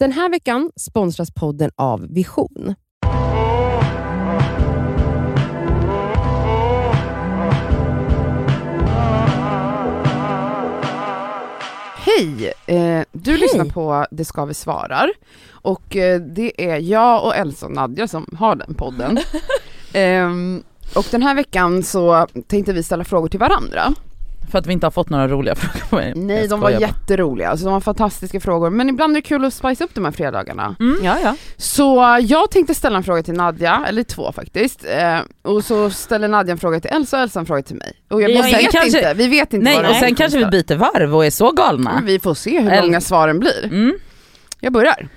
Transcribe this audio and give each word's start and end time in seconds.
Den 0.00 0.12
här 0.12 0.28
veckan 0.28 0.70
sponsras 0.76 1.30
podden 1.30 1.70
av 1.76 2.06
Vision. 2.08 2.74
Hej! 11.94 12.52
Eh, 12.66 13.02
du 13.12 13.36
lyssnar 13.36 13.64
på 13.64 14.06
Det 14.10 14.24
ska 14.24 14.44
vi 14.44 14.54
svarar 14.54 15.10
och 15.50 15.96
eh, 15.96 16.20
det 16.20 16.70
är 16.70 16.78
jag 16.78 17.24
och 17.24 17.36
Elsa 17.36 17.66
och 17.66 17.72
Nadja 17.72 18.08
som 18.08 18.26
har 18.38 18.56
den 18.56 18.74
podden. 18.74 19.18
Ehm, 19.92 20.62
och 20.96 21.06
den 21.10 21.22
här 21.22 21.34
veckan 21.34 21.82
så 21.82 22.26
tänkte 22.46 22.72
vi 22.72 22.82
ställa 22.82 23.04
frågor 23.04 23.28
till 23.28 23.40
varandra. 23.40 23.94
För 24.50 24.58
att 24.58 24.66
vi 24.66 24.72
inte 24.72 24.86
har 24.86 24.90
fått 24.90 25.10
några 25.10 25.28
roliga 25.28 25.54
frågor 25.56 25.86
på 25.90 26.00
er. 26.00 26.12
Nej, 26.16 26.40
Jag 26.40 26.48
de 26.50 26.60
var 26.60 26.70
jätteroliga, 26.70 27.48
alltså 27.50 27.64
de 27.66 27.72
var 27.72 27.80
fantastiska 27.80 28.40
frågor, 28.40 28.70
men 28.70 28.88
ibland 28.88 29.10
är 29.12 29.14
det 29.14 29.22
kul 29.28 29.44
att 29.44 29.54
spice 29.54 29.84
upp 29.84 29.94
de 29.94 30.04
här 30.04 30.12
fredagarna. 30.12 30.76
Mm. 30.80 30.98
Ja, 31.02 31.16
ja. 31.22 31.36
Så 31.56 32.18
jag 32.22 32.50
tänkte 32.50 32.74
ställa 32.74 32.96
en 32.96 33.04
fråga 33.04 33.22
till 33.22 33.34
Nadja, 33.34 33.84
eller 33.88 34.02
två 34.02 34.32
faktiskt, 34.32 34.84
eh, 34.84 35.18
och 35.42 35.64
så 35.64 35.90
ställer 35.90 36.28
Nadja 36.28 36.52
en 36.52 36.58
fråga 36.58 36.80
till 36.80 36.90
Elsa 36.90 37.16
och 37.16 37.22
Elsa 37.22 37.40
en 37.40 37.46
fråga 37.46 37.62
till 37.62 37.76
mig. 37.76 37.92
Och 38.10 38.22
jag 38.22 38.36
har 38.36 38.42
vet 38.42 38.70
kanske- 38.72 38.98
inte, 38.98 39.14
vi 39.14 39.28
vet 39.28 39.52
inte 39.52 39.64
Nej 39.64 39.76
vad 39.82 39.90
och 39.90 39.96
sen 39.96 40.14
kanske 40.14 40.38
vi 40.38 40.44
byter 40.46 40.76
varv 40.76 41.16
och 41.16 41.26
är 41.26 41.30
så 41.30 41.50
galna. 41.52 42.02
Vi 42.06 42.18
får 42.18 42.34
se 42.34 42.60
hur 42.60 42.70
Eller- 42.72 42.82
långa 42.82 43.00
svaren 43.00 43.38
blir. 43.38 43.64
Mm. 43.64 43.94
Jag 44.60 44.72
börjar. 44.72 45.08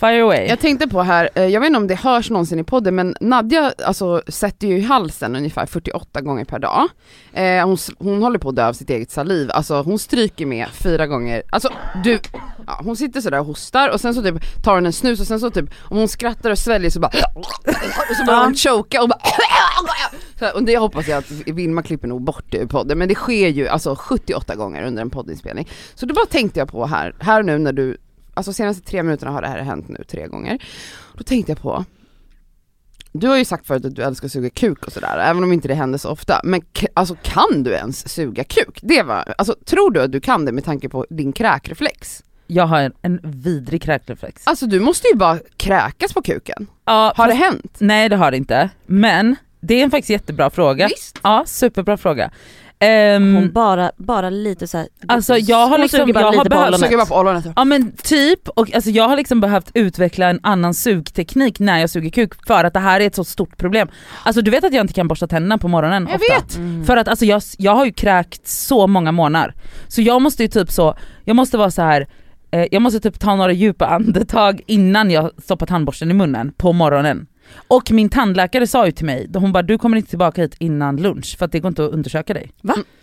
Fire 0.00 0.22
away. 0.22 0.46
Jag 0.46 0.58
tänkte 0.58 0.88
på 0.88 1.02
här, 1.02 1.30
eh, 1.34 1.46
jag 1.46 1.60
vet 1.60 1.66
inte 1.66 1.76
om 1.76 1.86
det 1.86 1.94
hörs 1.94 2.30
någonsin 2.30 2.58
i 2.58 2.64
podden, 2.64 2.94
men 2.94 3.16
Nadja 3.20 3.72
alltså, 3.86 4.22
sätter 4.28 4.66
ju 4.66 4.78
i 4.78 4.80
halsen 4.80 5.36
ungefär 5.36 5.66
48 5.66 6.20
gånger 6.20 6.44
per 6.44 6.58
dag. 6.58 6.88
Eh, 7.32 7.66
hon, 7.66 7.76
hon 7.98 8.22
håller 8.22 8.38
på 8.38 8.48
att 8.48 8.56
dö 8.56 8.68
av 8.68 8.72
sitt 8.72 8.90
eget 8.90 9.10
saliv, 9.10 9.50
alltså 9.52 9.82
hon 9.82 9.98
stryker 9.98 10.46
med 10.46 10.68
fyra 10.68 11.06
gånger, 11.06 11.42
alltså 11.50 11.68
du, 12.04 12.18
ja, 12.66 12.80
hon 12.84 12.96
sitter 12.96 13.20
sådär 13.20 13.40
och 13.40 13.46
hostar 13.46 13.88
och 13.88 14.00
sen 14.00 14.14
så 14.14 14.22
typ 14.22 14.62
tar 14.64 14.74
hon 14.74 14.86
en 14.86 14.92
snus 14.92 15.20
och 15.20 15.26
sen 15.26 15.40
så 15.40 15.50
typ, 15.50 15.70
om 15.80 15.96
hon 15.96 16.08
skrattar 16.08 16.50
och 16.50 16.58
sväljer 16.58 16.90
så 16.90 17.00
bara 17.00 17.12
och 17.34 18.16
så 18.16 18.24
börjar 18.26 18.44
hon 18.44 18.54
choka 18.54 19.02
och 19.02 19.08
bara 19.08 19.20
så, 20.38 20.50
och 20.54 20.62
det 20.64 20.76
hoppas 20.78 21.08
jag 21.08 21.18
att 21.18 21.30
Vilma 21.30 21.82
klipper 21.82 22.08
nog 22.08 22.22
bort 22.22 22.54
ur 22.54 22.66
podden, 22.66 22.98
men 22.98 23.08
det 23.08 23.14
sker 23.14 23.48
ju 23.48 23.68
alltså 23.68 23.94
78 23.98 24.54
gånger 24.54 24.82
under 24.82 25.02
en 25.02 25.10
poddinspelning. 25.10 25.68
Så 25.94 26.06
då 26.06 26.14
bara 26.14 26.26
tänkte 26.26 26.58
jag 26.58 26.68
på 26.68 26.86
här, 26.86 27.14
här 27.20 27.42
nu 27.42 27.58
när 27.58 27.72
du 27.72 27.96
alltså 28.34 28.52
senaste 28.52 28.82
tre 28.82 29.02
minuterna 29.02 29.30
har 29.32 29.42
det 29.42 29.48
här 29.48 29.58
hänt 29.58 29.88
nu 29.88 30.04
tre 30.08 30.26
gånger. 30.26 30.64
Då 31.14 31.24
tänkte 31.24 31.52
jag 31.52 31.60
på, 31.60 31.84
du 33.12 33.28
har 33.28 33.36
ju 33.36 33.44
sagt 33.44 33.66
förut 33.66 33.84
att 33.84 33.94
du 33.94 34.02
älskar 34.02 34.26
att 34.26 34.32
suga 34.32 34.50
kuk 34.50 34.86
och 34.86 34.92
sådär, 34.92 35.18
även 35.18 35.44
om 35.44 35.52
inte 35.52 35.68
det 35.68 35.74
händer 35.74 35.98
så 35.98 36.08
ofta. 36.08 36.40
Men 36.44 36.62
alltså 36.94 37.16
kan 37.22 37.62
du 37.62 37.70
ens 37.72 38.08
suga 38.08 38.44
kuk? 38.44 38.78
Det 38.82 39.02
var, 39.02 39.34
alltså 39.38 39.56
tror 39.64 39.90
du 39.90 40.02
att 40.02 40.12
du 40.12 40.20
kan 40.20 40.44
det 40.44 40.52
med 40.52 40.64
tanke 40.64 40.88
på 40.88 41.06
din 41.10 41.32
kräkreflex? 41.32 42.22
Jag 42.46 42.66
har 42.66 42.80
en, 42.80 42.92
en 43.02 43.20
vidrig 43.22 43.82
kräkreflex. 43.82 44.46
Alltså 44.46 44.66
du 44.66 44.80
måste 44.80 45.08
ju 45.08 45.14
bara 45.14 45.38
kräkas 45.56 46.12
på 46.12 46.22
kuken. 46.22 46.66
Ja, 46.84 47.12
Har 47.16 47.28
det 47.28 47.34
hänt? 47.34 47.76
Nej 47.78 48.08
det 48.08 48.16
har 48.16 48.30
det 48.30 48.36
inte, 48.36 48.70
men 48.86 49.36
det 49.60 49.74
är 49.74 49.84
en 49.84 49.90
faktiskt 49.90 50.10
jättebra 50.10 50.50
fråga. 50.50 50.88
Visst. 50.88 51.18
Ja, 51.22 51.44
superbra 51.46 51.96
fråga. 51.96 52.30
Ehm, 52.82 53.34
Hon 53.34 53.52
bara, 53.52 53.92
bara 53.96 54.30
lite 54.30 54.66
såhär, 54.66 54.88
Alltså, 55.08 55.36
jag 55.38 55.66
har 55.66 55.78
liksom- 55.78 56.00
suger 56.00 56.12
bara 56.14 56.20
jag 56.20 56.32
har 56.32 56.44
behövt- 56.44 56.68
ollonet. 56.68 56.80
Suger 56.80 56.96
bara 56.96 57.06
på 57.06 57.16
ollonet. 57.16 57.44
Ja 57.56 57.64
men 57.64 57.92
typ, 57.92 58.48
och 58.48 58.74
alltså 58.74 58.90
jag 58.90 59.08
har 59.08 59.16
liksom 59.16 59.40
behövt 59.40 59.70
utveckla 59.74 60.28
en 60.28 60.40
annan 60.42 60.74
sugteknik 60.74 61.58
när 61.60 61.78
jag 61.78 61.90
suger 61.90 62.10
kuk 62.10 62.46
för 62.46 62.64
att 62.64 62.72
det 62.74 62.80
här 62.80 63.00
är 63.00 63.06
ett 63.06 63.14
så 63.14 63.24
stort 63.24 63.56
problem. 63.56 63.88
Alltså 64.24 64.42
du 64.42 64.50
vet 64.50 64.64
att 64.64 64.72
jag 64.74 64.84
inte 64.84 64.94
kan 64.94 65.08
borsta 65.08 65.26
tänderna 65.26 65.58
på 65.58 65.68
morgonen 65.68 66.06
Jag 66.10 66.14
ofta? 66.20 66.34
vet. 66.34 66.56
Mm. 66.56 66.84
För 66.84 66.96
att 66.96 67.08
alltså 67.08 67.24
jag, 67.24 67.42
jag 67.58 67.74
har 67.74 67.84
ju 67.84 67.92
kräkt 67.92 68.48
så 68.48 68.86
många 68.86 69.12
månader. 69.12 69.54
Så 69.88 70.02
jag 70.02 70.22
måste 70.22 70.42
ju 70.42 70.48
typ 70.48 70.70
så, 70.70 70.94
jag 71.24 71.36
måste 71.36 71.56
vara 71.58 71.70
så 71.70 71.82
här. 71.82 72.06
Eh, 72.50 72.66
jag 72.70 72.82
måste 72.82 73.00
typ 73.00 73.20
ta 73.20 73.36
några 73.36 73.52
djupa 73.52 73.86
andetag 73.86 74.60
innan 74.66 75.10
jag 75.10 75.30
stoppar 75.42 75.66
tandborsten 75.66 76.10
i 76.10 76.14
munnen 76.14 76.52
på 76.56 76.72
morgonen. 76.72 77.26
Och 77.68 77.90
min 77.90 78.08
tandläkare 78.08 78.66
sa 78.66 78.86
ju 78.86 78.92
till 78.92 79.06
mig, 79.06 79.30
hon 79.34 79.52
bara 79.52 79.62
du 79.62 79.78
kommer 79.78 79.96
inte 79.96 80.08
tillbaka 80.10 80.42
hit 80.42 80.54
innan 80.58 80.96
lunch 80.96 81.36
för 81.38 81.44
att 81.44 81.52
det 81.52 81.60
går 81.60 81.68
inte 81.68 81.84
att 81.84 81.90
undersöka 81.92 82.34
dig. 82.34 82.50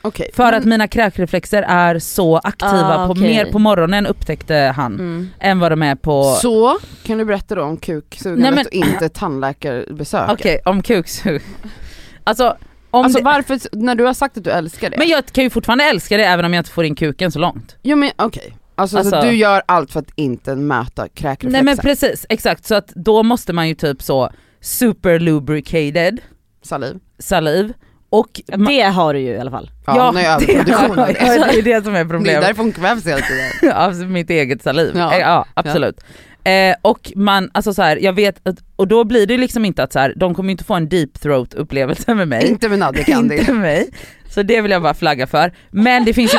Okej. 0.01 0.29
För 0.33 0.43
Men- 0.43 0.53
att 0.53 0.65
mina 0.65 0.87
kräkreflexer 0.87 1.63
är 1.63 1.99
så 1.99 2.37
aktiva, 2.37 2.97
Ah, 2.97 3.07
på, 3.07 3.15
mer 3.15 3.45
på 3.45 3.59
morgonen 3.59 4.07
upptäckte 4.07 4.55
han 4.75 4.93
Mm. 4.93 5.29
än 5.39 5.59
vad 5.59 5.71
de 5.71 5.81
är 5.83 5.95
på... 5.95 6.23
Så, 6.41 6.77
kan 7.03 7.17
du 7.17 7.25
berätta 7.25 7.55
då 7.55 7.63
om 7.63 7.77
kuksugandet 7.77 8.55
men- 8.55 8.65
och 8.65 8.73
inte 8.73 9.09
tandläkarbesöket? 9.09 10.33
Okej, 10.39 10.59
om 10.65 10.81
kuksug. 10.83 11.41
Alltså, 12.23 12.57
om 12.91 13.03
Alltså 13.05 13.19
det, 13.19 13.25
varför, 13.25 13.59
när 13.71 13.95
du 13.95 14.03
har 14.05 14.13
sagt 14.13 14.37
att 14.37 14.43
du 14.43 14.49
älskar 14.49 14.89
det. 14.89 14.95
men 14.97 15.07
jag 15.07 15.25
kan 15.25 15.43
ju 15.43 15.49
fortfarande 15.49 15.83
älska 15.83 16.17
det 16.17 16.23
även 16.25 16.45
om 16.45 16.53
jag 16.53 16.59
inte 16.61 16.71
får 16.71 16.85
in 16.85 16.95
kuken 16.95 17.31
så 17.31 17.39
långt. 17.39 17.75
Jo 17.83 17.97
men 17.97 18.11
okej, 18.15 18.53
alltså, 18.79 18.97
Alltså- 18.97 19.21
så 19.21 19.21
du 19.25 19.31
gör 19.35 19.61
allt 19.65 19.91
för 19.91 19.99
att 19.99 20.11
inte 20.15 20.55
möta 20.55 21.07
kräkreflexen? 21.07 21.51
Nej 21.51 21.63
men 21.63 21.77
precis, 21.77 22.25
exakt. 22.29 22.65
Så 22.65 22.75
att 22.75 22.87
då 22.87 23.23
måste 23.23 23.53
man 23.53 23.67
ju 23.67 23.75
typ 23.75 24.01
så 24.01 24.29
super 24.61 25.19
lubricated 25.19 26.19
Saliv? 26.61 26.99
saliv 27.19 27.73
och 28.09 28.41
Ja, 28.47 28.57
Det 28.57 28.81
har 28.81 29.13
du 29.13 29.19
ju 29.19 29.27
i 29.31 29.39
alla 29.39 29.51
fall. 29.51 29.71
Ja, 29.85 30.05
hon 30.05 30.15
har 30.15 30.21
ju 30.21 30.27
överproduktion 30.27 30.99
av 30.99 31.07
det. 31.07 31.15
ja, 31.19 31.45
det 31.51 31.57
är 31.59 31.61
det 31.61 31.83
som 31.83 31.95
är 31.95 31.99
Det 31.99 31.99
är 31.99 32.05
problemet. 32.09 32.41
därför 32.41 32.63
hon 32.63 32.71
kvävs 32.71 33.07
hela 33.07 33.21
tiden. 33.21 33.75
av 33.77 33.95
mitt 33.95 34.29
eget 34.29 34.63
saliv. 34.63 34.91
Ja. 34.95 35.09
Ja, 35.13 35.19
ja 35.19 35.45
absolut. 35.53 36.01
Eh, 36.43 36.75
och 36.81 37.11
man, 37.15 37.49
alltså 37.53 37.73
så 37.73 37.81
här, 37.81 37.97
jag 37.97 38.13
vet, 38.13 38.47
att, 38.47 38.55
och 38.75 38.87
då 38.87 39.03
blir 39.03 39.27
det 39.27 39.37
liksom 39.37 39.65
inte 39.65 39.83
att 39.83 39.93
så 39.93 39.99
här, 39.99 40.13
de 40.15 40.35
kommer 40.35 40.51
inte 40.51 40.63
få 40.63 40.73
en 40.73 40.89
deep 40.89 41.19
throat 41.21 41.53
upplevelse 41.53 42.15
med 42.15 42.27
mig. 42.27 42.47
Inte 42.47 42.69
med 42.69 42.79
Nadja 42.79 43.03
kan 43.03 43.19
inte 43.23 43.35
det. 43.35 43.51
med 43.53 43.61
mig. 43.61 43.89
Så 44.29 44.43
det 44.43 44.61
vill 44.61 44.71
jag 44.71 44.81
bara 44.81 44.93
flagga 44.93 45.27
för. 45.27 45.51
Men 45.71 46.05
det 46.05 46.13
finns 46.13 46.33
ju... 46.33 46.37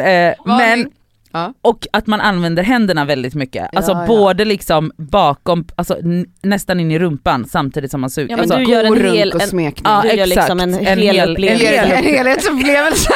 eh, 0.00 0.34
men, 0.44 0.90
Ja. 1.32 1.54
och 1.62 1.86
att 1.92 2.06
man 2.06 2.20
använder 2.20 2.62
händerna 2.62 3.04
väldigt 3.04 3.34
mycket. 3.34 3.76
Alltså 3.76 3.92
Ja, 3.92 4.00
ja. 4.00 4.06
både 4.06 4.44
liksom 4.44 4.92
bakom, 4.96 5.64
alltså 5.76 5.96
nästan 6.42 6.80
in 6.80 6.90
i 6.90 6.98
rumpan 6.98 7.44
samtidigt 7.48 7.90
som 7.90 8.00
man 8.00 8.10
suger. 8.10 8.30
Ja, 8.30 8.36
men 8.36 8.42
alltså, 8.42 8.58
du 8.58 8.64
gör 8.64 8.84
en 8.84 8.96
hel- 8.96 9.22
runk 9.30 9.34
och 9.34 9.40
en- 9.42 9.48
smekning. 9.48 9.92
Ja, 9.92 10.00
du 10.02 10.08
gör 10.08 10.14
exakt. 10.14 10.28
liksom 10.36 10.60
en, 10.60 10.74
En 10.74 10.98
hel, 10.98 11.18
En, 11.18 11.30
upplevelse. 11.30 11.66
hel, 11.66 11.90
en 11.92 12.04
helhetsupplevelse. 12.14 13.10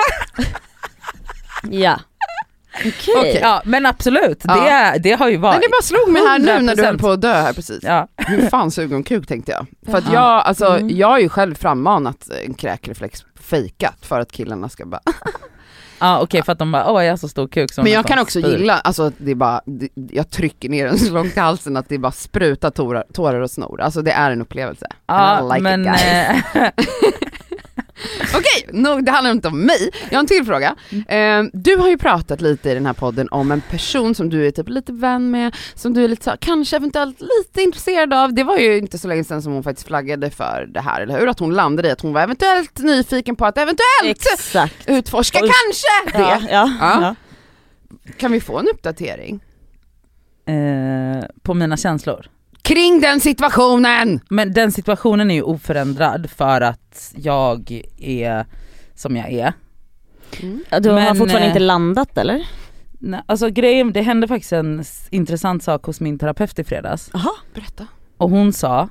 Ja. 1.71 2.01
Okej. 2.79 3.15
Okej. 3.19 3.39
ja 3.43 3.63
men 3.65 3.87
absolut, 3.87 4.41
Ja. 4.45 4.55
det, 4.55 4.71
är- 4.71 4.99
det 4.99 5.13
har 5.13 5.29
ju 5.29 5.37
varit. 5.37 5.55
Men 5.55 5.61
det 5.61 5.69
bara 5.69 5.83
slog 5.83 6.09
mig 6.13 6.23
här 6.23 6.39
nu 6.39 6.47
när 6.67 6.77
du 6.77 6.83
100%. 6.83 6.87
höll 6.87 6.99
på 6.99 7.11
att 7.11 7.21
dö 7.21 7.33
här 7.35 7.53
precis. 7.53 7.79
Ja. 7.83 8.09
Hur 8.17 8.47
fan 8.49 8.71
suger 8.71 8.95
hon 8.95 9.03
kuk 9.05 9.27
tänkte 9.27 9.53
jag. 9.53 9.67
För 9.91 9.99
att 9.99 10.05
Ja. 10.07 10.13
jag, 10.15 10.23
alltså, 10.47 10.67
Mm. 10.67 10.97
jag 10.97 11.09
har 11.09 11.19
ju 11.19 11.29
själv 11.29 11.55
frammanat 11.55 12.29
en 12.47 12.55
kräkreflex 12.55 13.21
fejkat 13.41 13.97
för 14.07 14.21
att 14.21 14.33
killarna 14.33 14.69
ska 14.69 14.87
bara 14.87 15.01
Ja 16.03 16.21
okej 16.23 16.43
för 16.43 16.53
att 16.53 16.59
de 16.59 16.73
bara 16.73 16.93
åh 16.93 17.05
jag 17.05 17.13
har 17.13 17.17
så 17.17 17.29
stor 17.29 17.49
kuk 17.49 17.73
som 17.73 17.85
Men 17.85 17.93
jag 17.93 18.07
kan 18.07 18.19
också 18.19 18.41
spyr. 18.41 18.59
gilla, 18.59 18.75
alltså 18.75 19.03
att 19.03 19.15
det 19.19 19.31
är 19.31 19.35
bara, 19.35 19.61
det, 19.67 19.89
jag 20.11 20.31
trycker 20.31 20.69
ner 20.69 20.87
den 20.87 20.99
så 20.99 21.13
långt 21.13 21.37
i 21.37 21.41
halsen 21.41 21.77
att 21.77 21.89
det 21.89 21.99
bara 21.99 22.13
sprutar 22.13 22.71
tårar, 22.71 23.05
tårar 23.13 23.41
och 23.41 23.51
snor. 23.51 23.81
Alltså 23.81 24.03
det 24.03 24.13
är 24.13 24.31
en 24.31 24.43
upplevelse. 24.43 24.87
Ja 25.07 25.41
I 25.41 25.49
like 25.49 25.61
men 25.63 25.87
eh, 25.87 26.37
Okej, 28.37 28.69
nog, 28.73 29.05
det 29.05 29.11
handlar 29.13 29.31
inte 29.31 29.49
om 29.49 29.61
mig. 29.61 29.91
Jag 30.11 30.17
har 30.17 30.21
en 30.21 30.27
till 30.27 30.45
fråga. 30.45 30.77
Eh, 31.09 31.43
du 31.53 31.77
har 31.77 31.89
ju 31.89 31.99
pratat 31.99 32.41
lite 32.41 32.71
i 32.71 32.75
den 32.75 32.87
här 32.87 32.93
podden 32.93 33.29
om 33.31 33.53
en 33.53 33.61
person 33.61 34.15
som 34.15 34.29
du 34.31 34.47
är 34.47 34.51
typ 34.51 34.69
lite 34.69 34.93
vän 34.93 35.31
med, 35.31 35.57
som 35.75 35.95
du 35.95 36.05
är 36.05 36.09
lite 36.09 36.25
så, 36.25 36.33
kanske 36.41 36.77
eventuellt 36.77 37.21
lite 37.21 37.63
intresserad 37.63 38.13
av. 38.15 38.35
Det 38.35 38.45
var 38.45 38.57
ju 38.59 38.79
inte 38.79 38.99
så 38.99 39.09
länge 39.09 39.25
sedan 39.25 39.43
som 39.43 39.53
hon 39.53 39.63
faktiskt 39.63 39.87
flaggade 39.87 40.31
för 40.31 40.67
det 40.75 40.81
här, 40.81 41.01
eller 41.01 41.19
hur? 41.21 41.29
Att 41.29 41.39
hon 41.39 41.55
landade 41.55 41.89
i 41.89 41.91
att 41.91 42.01
hon 42.01 42.13
var 42.13 42.21
eventuellt 42.23 42.79
nyfiken 42.79 43.37
på 43.37 43.47
att 43.47 43.59
eventuellt 43.59 44.27
Exakt. 44.33 44.75
utforska 44.87 45.39
Oj. 45.43 45.51
kanske 45.65 46.19
det. 46.19 46.29
Ja, 46.31 46.41
ja, 46.51 46.71
Ja. 46.81 46.99
ja. 47.03 47.15
Kan 48.17 48.33
vi 48.33 48.41
få 48.41 48.59
en 48.59 48.69
uppdatering? 48.69 49.41
eh, 50.47 51.25
på 51.43 51.55
mina 51.55 51.77
känslor. 51.77 52.27
Kring 52.75 53.01
den 53.01 53.21
situationen! 53.21 54.21
Men 54.31 54.53
den 54.53 54.73
situationen 54.73 55.31
är 55.31 55.35
ju 55.35 55.43
oförändrad 55.43 56.31
för 56.31 56.61
att 56.61 57.13
jag 57.17 57.83
är 57.99 58.47
som 58.95 59.17
jag 59.17 59.33
är. 59.33 59.53
Ja, 60.71 60.81
Du 60.81 60.89
har 60.89 60.97
Men, 60.97 61.17
fortfarande 61.17 61.47
eh, 61.47 61.49
inte 61.49 61.59
landat 61.59 62.19
eller? 62.19 62.47
Nej, 62.99 63.21
alltså 63.27 63.49
grejen, 63.51 63.93
det 63.93 64.03
hände 64.03 64.29
faktiskt 64.29 64.53
en 64.53 64.85
intressant 65.11 65.63
sak 65.63 65.85
hos 65.85 66.01
min 66.01 66.19
terapeut 66.19 66.59
i 66.59 66.65
fredags. 66.65 67.11
Jaha. 67.13 67.31
Berätta. 67.55 67.87
Och 68.17 68.31
hon 68.31 68.53
sa, 68.53 68.89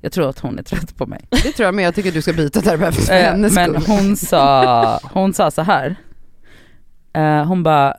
jag 0.00 0.12
tror 0.12 0.28
att 0.28 0.38
hon 0.38 0.58
är 0.58 0.62
trött 0.62 0.96
på 0.96 1.06
mig. 1.06 1.26
Det 1.30 1.52
tror 1.52 1.64
jag 1.64 1.74
men 1.74 1.84
jag 1.84 1.94
tycker 1.94 2.12
du 2.12 2.22
ska 2.22 2.32
byta 2.32 2.60
terapeut 2.60 2.94
för 2.94 3.12
Eh, 3.14 3.22
hennes 3.22 3.54
men 3.54 3.70
skull. 3.80 3.84
hon 3.96 4.16
sa, 4.16 4.98
hon 5.12 5.34
sa 5.34 5.50
så 5.50 5.62
här. 5.62 5.96
Eh, 7.12 7.44
hon 7.44 7.62
bara, 7.62 7.94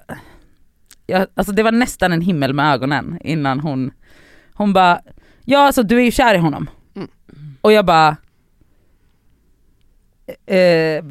alltså 1.35 1.53
det 1.53 1.63
var 1.63 1.71
nästan 1.71 2.13
en 2.13 2.21
himmel 2.21 2.53
med 2.53 2.73
ögonen 2.73 3.19
innan 3.23 3.59
hon, 3.59 3.91
hon 4.57 4.73
bara, 4.73 5.01
ja 5.45 5.59
alltså 5.59 5.83
du 5.83 5.97
är 5.97 6.01
ju 6.01 6.11
kär 6.11 6.35
i 6.35 6.37
honom. 6.37 6.69
Mm. 6.95 7.09
Och 7.61 7.71
jag 7.71 7.85
bara, 7.85 8.17
eh, 10.45 11.03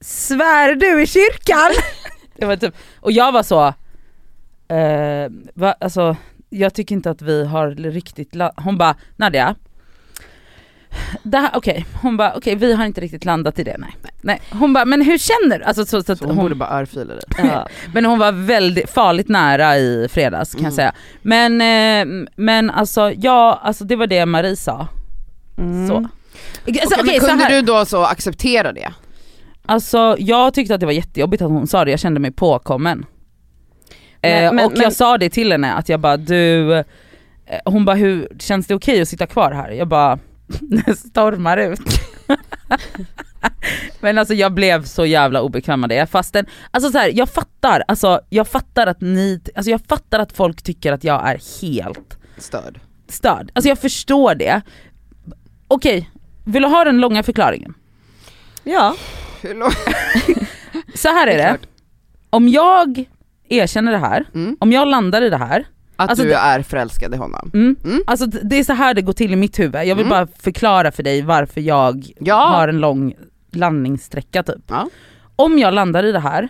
svär 0.00 0.74
du 0.74 1.02
i 1.02 1.06
kyrkan? 1.06 1.70
det 2.36 2.46
var 2.46 2.56
typ, 2.56 2.74
och 3.00 3.12
jag 3.12 3.32
var 3.32 3.42
så, 3.42 3.66
eh, 4.74 5.30
va, 5.54 5.74
alltså 5.80 6.16
jag 6.50 6.74
tycker 6.74 6.94
inte 6.94 7.10
att 7.10 7.22
vi 7.22 7.46
har 7.46 7.70
riktigt, 7.70 8.34
hon 8.56 8.78
bara 8.78 8.96
Nadja, 9.16 9.54
okej, 11.54 11.86
hon 12.02 12.16
bara 12.16 12.32
okej 12.36 12.54
vi 12.54 12.74
har 12.74 12.86
inte 12.86 13.00
riktigt 13.00 13.24
landat 13.24 13.58
i 13.58 13.64
det 13.64 13.76
nej. 13.78 13.96
Nej, 14.20 14.40
hon 14.50 14.72
bara, 14.72 14.84
men 14.84 15.02
hur 15.02 15.18
känner 15.18 15.58
du? 15.58 15.64
Alltså, 15.64 15.86
så, 15.86 16.02
så 16.02 16.16
Så 16.16 16.24
hon, 16.24 16.36
hon, 16.36 16.44
borde 16.44 16.54
bara 16.54 16.80
örfila 16.80 17.14
dig. 17.14 17.24
Ja. 17.38 17.66
men 17.94 18.04
hon 18.04 18.18
var 18.18 18.32
väldigt 18.32 18.90
farligt 18.90 19.28
nära 19.28 19.76
i 19.78 20.08
fredags 20.10 20.52
kan 20.52 20.62
jag 20.62 20.72
Mm. 20.72 20.76
säga. 20.76 20.92
Men, 21.22 21.60
eh, 21.60 22.28
men 22.36 22.70
alltså 22.70 23.12
ja, 23.16 23.60
alltså 23.62 23.84
det 23.84 23.96
var 23.96 24.06
det 24.06 24.26
Marie 24.26 24.56
sa. 24.56 24.88
Mm. 25.58 25.88
Så. 25.88 25.96
Alltså, 26.66 27.00
så 27.20 27.26
kunde 27.28 27.48
du 27.48 27.62
då 27.62 27.84
så 27.84 28.04
acceptera 28.04 28.72
det? 28.72 28.92
Alltså 29.66 30.16
jag 30.18 30.54
tyckte 30.54 30.74
att 30.74 30.80
det 30.80 30.86
var 30.86 30.92
jättejobbigt 30.92 31.42
att 31.42 31.48
hon 31.48 31.66
sa 31.66 31.84
det, 31.84 31.90
jag 31.90 32.00
kände 32.00 32.20
mig 32.20 32.30
påkommen. 32.30 33.06
Men- 34.22 34.44
eh, 34.44 34.52
men- 34.52 34.64
och 34.66 34.72
men- 34.72 34.82
jag 34.82 34.92
sa 34.92 35.18
det 35.18 35.30
till 35.30 35.52
henne 35.52 35.72
att 35.74 35.88
jag 35.88 36.00
bara 36.00 36.16
du, 36.16 36.72
eh, 36.74 36.84
hon 37.64 37.84
bara 37.84 37.96
hur, 37.96 38.28
känns 38.38 38.66
det 38.66 38.74
okej 38.74 39.02
att 39.02 39.08
sitta 39.08 39.26
kvar 39.26 39.50
här? 39.52 39.70
Jag 39.70 39.88
bara, 39.88 40.18
stormar 40.96 41.56
ut. 41.56 41.80
Men 44.00 44.18
alltså 44.18 44.34
jag 44.34 44.52
blev 44.54 44.84
så 44.84 45.06
jävla 45.06 45.42
obekväm 45.42 45.80
med 45.80 45.88
det 45.90 46.06
fastän, 46.10 46.46
alltså 46.70 46.90
så 46.92 46.98
här, 46.98 47.10
jag 47.14 47.28
fattar, 47.28 47.84
alltså 47.88 48.20
jag 48.28 48.48
fattar 48.48 48.86
att 48.86 49.00
ni, 49.00 49.40
alltså 49.54 49.70
jag 49.70 49.80
fattar 49.88 50.18
att 50.18 50.32
folk 50.32 50.62
tycker 50.62 50.92
att 50.92 51.04
jag 51.04 51.28
är 51.28 51.60
helt 51.62 52.18
Störd. 52.38 52.80
störd. 53.08 53.50
Alltså 53.54 53.68
jag 53.68 53.78
förstår 53.78 54.34
det. 54.34 54.60
Okej, 55.68 56.10
vill 56.44 56.62
du 56.62 56.68
ha 56.68 56.84
den 56.84 57.00
långa 57.00 57.22
förklaringen? 57.22 57.74
Ja. 58.64 58.94
Hur 59.42 59.54
lång- 59.54 59.70
Så 60.94 61.08
här 61.08 61.26
är 61.26 61.36
det, 61.38 61.56
om 62.30 62.48
jag 62.48 63.04
erkänner 63.48 63.92
det 63.92 63.98
här, 63.98 64.24
Mm. 64.34 64.56
om 64.60 64.72
jag 64.72 64.88
landar 64.88 65.22
i 65.22 65.30
det 65.30 65.36
här, 65.36 65.66
Att 65.96 66.10
Alltså 66.10 66.24
du 66.24 66.32
är 66.34 66.62
förälskad 66.62 67.14
i 67.14 67.16
honom. 67.16 67.50
mm, 67.54 67.76
Mm. 67.84 68.02
alltså 68.06 68.26
det 68.26 68.56
är 68.58 68.64
så 68.64 68.72
här 68.72 68.94
det 68.94 69.02
går 69.02 69.12
till 69.12 69.32
i 69.32 69.36
mitt 69.36 69.58
huvud. 69.58 69.74
Jag 69.74 69.94
vill 69.96 70.06
Mm. 70.06 70.08
bara 70.08 70.26
förklara 70.26 70.90
för 70.92 71.02
dig 71.02 71.22
varför 71.22 71.60
jag 71.60 72.06
Ja. 72.20 72.34
har 72.46 72.68
en 72.68 72.80
lång 72.80 73.14
landningssträcka 73.52 74.42
typ. 74.42 74.62
Ja. 74.68 74.88
Om 75.36 75.58
jag 75.58 75.74
landar 75.74 76.04
i 76.04 76.12
det 76.12 76.18
här 76.20 76.48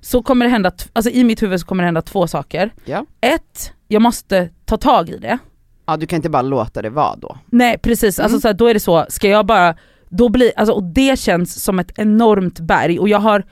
så 0.00 0.22
kommer 0.22 0.44
det 0.46 0.50
hända, 0.50 0.72
alltså 0.92 1.10
i 1.10 1.24
mitt 1.24 1.42
huvud 1.42 1.60
så 1.60 1.66
kommer 1.66 1.82
det 1.82 1.86
hända 1.86 2.02
två 2.02 2.26
saker. 2.26 2.72
Ja. 2.84 3.06
Ett, 3.20 3.72
jag 3.88 4.02
måste 4.02 4.48
ta 4.64 4.76
tag 4.76 5.08
i 5.10 5.18
det. 5.18 5.38
ja, 5.86 5.96
du 5.96 6.06
kan 6.06 6.16
inte 6.16 6.30
bara 6.30 6.42
låta 6.42 6.82
det 6.82 6.90
vara 6.90 7.16
då. 7.16 7.38
Nej 7.46 7.78
precis, 7.78 8.18
alltså 8.20 8.34
Mm. 8.34 8.40
så 8.40 8.48
här, 8.48 8.54
då 8.54 8.66
är 8.66 8.74
det 8.74 8.80
så, 8.80 9.06
ska 9.08 9.28
jag 9.28 9.46
bara, 9.46 9.74
då 10.08 10.28
blir, 10.28 10.52
alltså, 10.56 10.72
och 10.74 10.82
det 10.82 11.18
känns 11.18 11.62
som 11.64 11.78
ett 11.78 11.92
enormt 11.98 12.60
berg 12.60 12.98
och 12.98 13.08
jag 13.08 13.18
har 13.18 13.44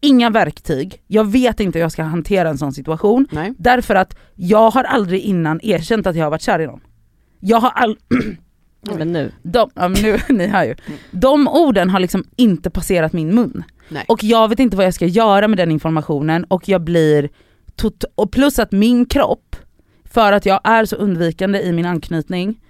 inga 0.00 0.30
verktyg, 0.30 1.02
jag 1.06 1.30
vet 1.32 1.60
inte 1.60 1.78
hur 1.78 1.84
jag 1.84 1.92
ska 1.92 2.02
hantera 2.02 2.48
en 2.48 2.58
sån 2.58 2.72
situation. 2.72 3.26
Nej. 3.30 3.54
Därför 3.58 3.94
att 3.94 4.16
jag 4.34 4.70
har 4.70 4.84
aldrig 4.84 5.20
innan 5.20 5.60
erkänt 5.62 6.06
att 6.06 6.16
jag 6.16 6.24
har 6.24 6.30
varit 6.30 6.42
kär 6.42 6.58
i 6.60 6.66
någon. 6.66 6.80
Jag 7.40 7.60
har 7.60 7.70
all, 7.70 7.96
Men 8.98 9.12
nu. 9.12 9.32
de, 9.42 9.70
ja, 9.74 9.88
men 9.88 10.02
nu, 10.02 10.18
ni 10.28 10.46
hör 10.46 10.64
ju. 10.64 10.74
De 11.10 11.48
orden 11.48 11.90
har 11.90 12.00
liksom 12.00 12.24
inte 12.36 12.70
passerat 12.70 13.12
min 13.12 13.34
mun. 13.34 13.64
Nej. 13.88 14.04
Och 14.08 14.24
jag 14.24 14.48
vet 14.48 14.58
inte 14.58 14.76
vad 14.76 14.86
jag 14.86 14.94
ska 14.94 15.06
göra 15.06 15.48
med 15.48 15.58
den 15.58 15.70
informationen 15.70 16.44
och 16.44 16.68
jag 16.68 16.80
blir, 16.84 17.28
tot- 17.76 18.04
och 18.14 18.32
plus 18.32 18.58
att 18.58 18.72
min 18.72 19.06
kropp, 19.06 19.56
för 20.04 20.32
att 20.32 20.46
jag 20.46 20.60
är 20.64 20.84
så 20.84 20.96
undvikande 20.96 21.60
i 21.62 21.72
min 21.72 21.86
anknytning, 21.86 22.60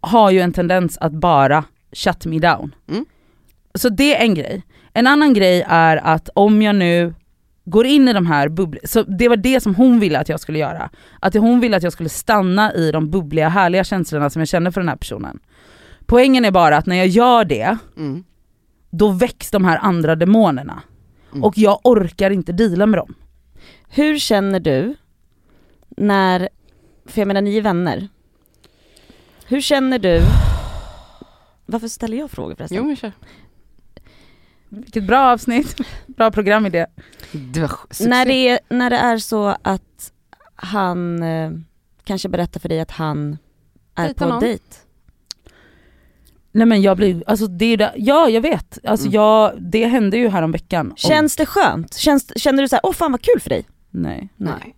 har 0.00 0.30
ju 0.30 0.40
en 0.40 0.52
tendens 0.52 0.98
att 0.98 1.12
bara 1.12 1.64
shut 1.92 2.26
me 2.26 2.38
down. 2.38 2.74
Mm. 2.90 3.04
Så 3.74 3.88
det 3.88 4.16
är 4.16 4.24
en 4.24 4.34
grej. 4.34 4.62
En 4.92 5.06
annan 5.06 5.34
grej 5.34 5.64
är 5.68 5.96
att 5.96 6.28
om 6.34 6.62
jag 6.62 6.76
nu 6.76 7.14
går 7.64 7.86
in 7.86 8.08
i 8.08 8.12
de 8.12 8.26
här 8.26 8.48
bubblorna, 8.48 8.86
så 8.88 9.02
det 9.02 9.28
var 9.28 9.36
det 9.36 9.60
som 9.60 9.74
hon 9.74 10.00
ville 10.00 10.18
att 10.18 10.28
jag 10.28 10.40
skulle 10.40 10.58
göra. 10.58 10.90
Att 11.20 11.34
hon 11.34 11.60
ville 11.60 11.76
att 11.76 11.82
jag 11.82 11.92
skulle 11.92 12.08
stanna 12.08 12.74
i 12.74 12.92
de 12.92 13.10
bubbliga 13.10 13.48
härliga 13.48 13.84
känslorna 13.84 14.30
som 14.30 14.40
jag 14.40 14.48
känner 14.48 14.70
för 14.70 14.80
den 14.80 14.88
här 14.88 14.96
personen. 14.96 15.40
Poängen 16.06 16.44
är 16.44 16.50
bara 16.50 16.76
att 16.76 16.86
när 16.86 16.96
jag 16.96 17.06
gör 17.06 17.44
det, 17.44 17.76
Mm. 17.96 18.24
då 18.90 19.08
väcks 19.10 19.50
de 19.50 19.64
här 19.64 19.78
andra 19.78 20.16
demonerna. 20.16 20.82
Mm. 21.32 21.44
Och 21.44 21.58
jag 21.58 21.80
orkar 21.84 22.30
inte 22.30 22.52
deala 22.52 22.86
med 22.86 22.98
dem. 22.98 23.14
Hur 23.88 24.18
känner 24.18 24.60
du 24.60 24.94
när, 25.88 26.48
för 27.06 27.20
jag 27.20 27.28
menar 27.28 27.40
ni 27.42 27.56
är 27.56 27.62
vänner. 27.62 28.08
Hur 29.46 29.60
känner 29.60 29.98
du, 29.98 30.20
varför 31.66 31.88
ställer 31.88 32.18
jag 32.18 32.30
frågor 32.30 32.54
förresten? 32.54 32.76
Jo 32.78 32.84
men 32.84 32.96
kör. 32.96 33.12
Vilket 34.74 35.04
bra 35.06 35.32
avsnitt, 35.32 35.76
bra 36.06 36.30
programidé. 36.30 36.86
Det 37.32 37.60
var 37.60 37.70
när, 38.08 38.26
det 38.26 38.48
är, 38.48 38.58
när 38.68 38.90
det 38.90 38.96
är 38.96 39.18
så 39.18 39.56
att 39.62 40.12
han 40.54 41.22
eh, 41.22 41.50
kanske 42.04 42.28
berättar 42.28 42.60
för 42.60 42.68
dig 42.68 42.80
att 42.80 42.90
han 42.90 43.38
är 43.94 44.04
Dejtar 44.04 44.26
på 44.26 44.32
någon. 44.32 44.40
dejt. 44.40 44.64
Nej 46.52 46.66
men 46.66 46.82
jag 46.82 46.96
blir, 46.96 47.24
alltså 47.26 47.46
det 47.46 47.64
är 47.64 47.76
det, 47.76 47.92
ja 47.96 48.28
jag 48.28 48.40
vet, 48.40 48.78
alltså 48.84 49.06
Mm. 49.06 49.14
jag, 49.14 49.52
det 49.62 49.86
hände 49.86 50.16
ju 50.16 50.28
här 50.28 50.42
om 50.42 50.52
veckan. 50.52 50.92
Känns 50.96 51.36
det 51.36 51.46
skönt? 51.46 51.94
Känns, 51.94 52.32
känner 52.42 52.62
du 52.62 52.68
så 52.68 52.76
här, 52.76 52.80
åh 52.86 52.92
fan 52.92 53.12
vad 53.12 53.22
kul 53.22 53.40
för 53.40 53.50
dig? 53.50 53.64
Nej. 53.90 54.28
Nej. 54.36 54.76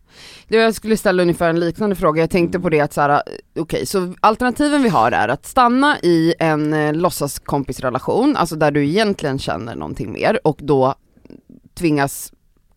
Jag 0.49 0.75
skulle 0.75 0.97
ställa 0.97 1.23
ungefär 1.23 1.51
en 1.51 1.61
liknande 1.61 1.97
fråga, 1.97 2.23
jag 2.23 2.31
tänkte 2.31 2.61
på 2.61 2.69
det 2.69 2.81
att 2.81 2.93
så 2.93 3.01
här, 3.01 3.11
eh, 3.11 3.63
okej 3.63 3.87
så 3.87 4.15
alternativen 4.21 4.83
vi 4.83 4.89
har 4.89 5.13
är 5.13 5.29
att 5.29 5.47
stanna 5.47 5.99
i 6.03 6.35
en 6.39 6.73
eh, 6.73 6.93
låtsaskompisrelation, 6.93 8.37
alltså 8.37 8.57
där 8.57 8.71
du 8.71 8.87
egentligen 8.87 9.39
känner 9.39 9.75
någonting 9.75 10.13
mer 10.13 10.41
och 10.45 10.59
då 10.63 10.95
tvingas 11.75 12.33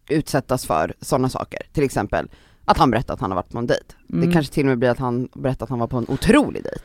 utsättas 0.09 0.65
för 0.65 0.93
sådana 1.01 1.29
saker, 1.29 1.61
till 1.73 1.83
exempel 1.83 2.27
att 2.67 2.77
han 2.77 2.91
berättar 2.91 3.13
att 3.13 3.19
han 3.19 3.31
har 3.31 3.35
varit 3.35 3.49
på 3.49 3.57
en 3.57 3.67
dejt. 3.67 3.85
Mm. 4.13 4.27
Det 4.27 4.33
kanske 4.33 4.53
till 4.53 4.63
och 4.63 4.69
med 4.69 4.77
blir 4.77 4.89
att 4.89 4.99
han 4.99 5.29
berättar 5.33 5.65
att 5.65 5.69
han 5.69 5.79
var 5.79 5.87
på 5.87 5.97
en 5.97 6.05
otrolig 6.07 6.63
dejt. 6.63 6.81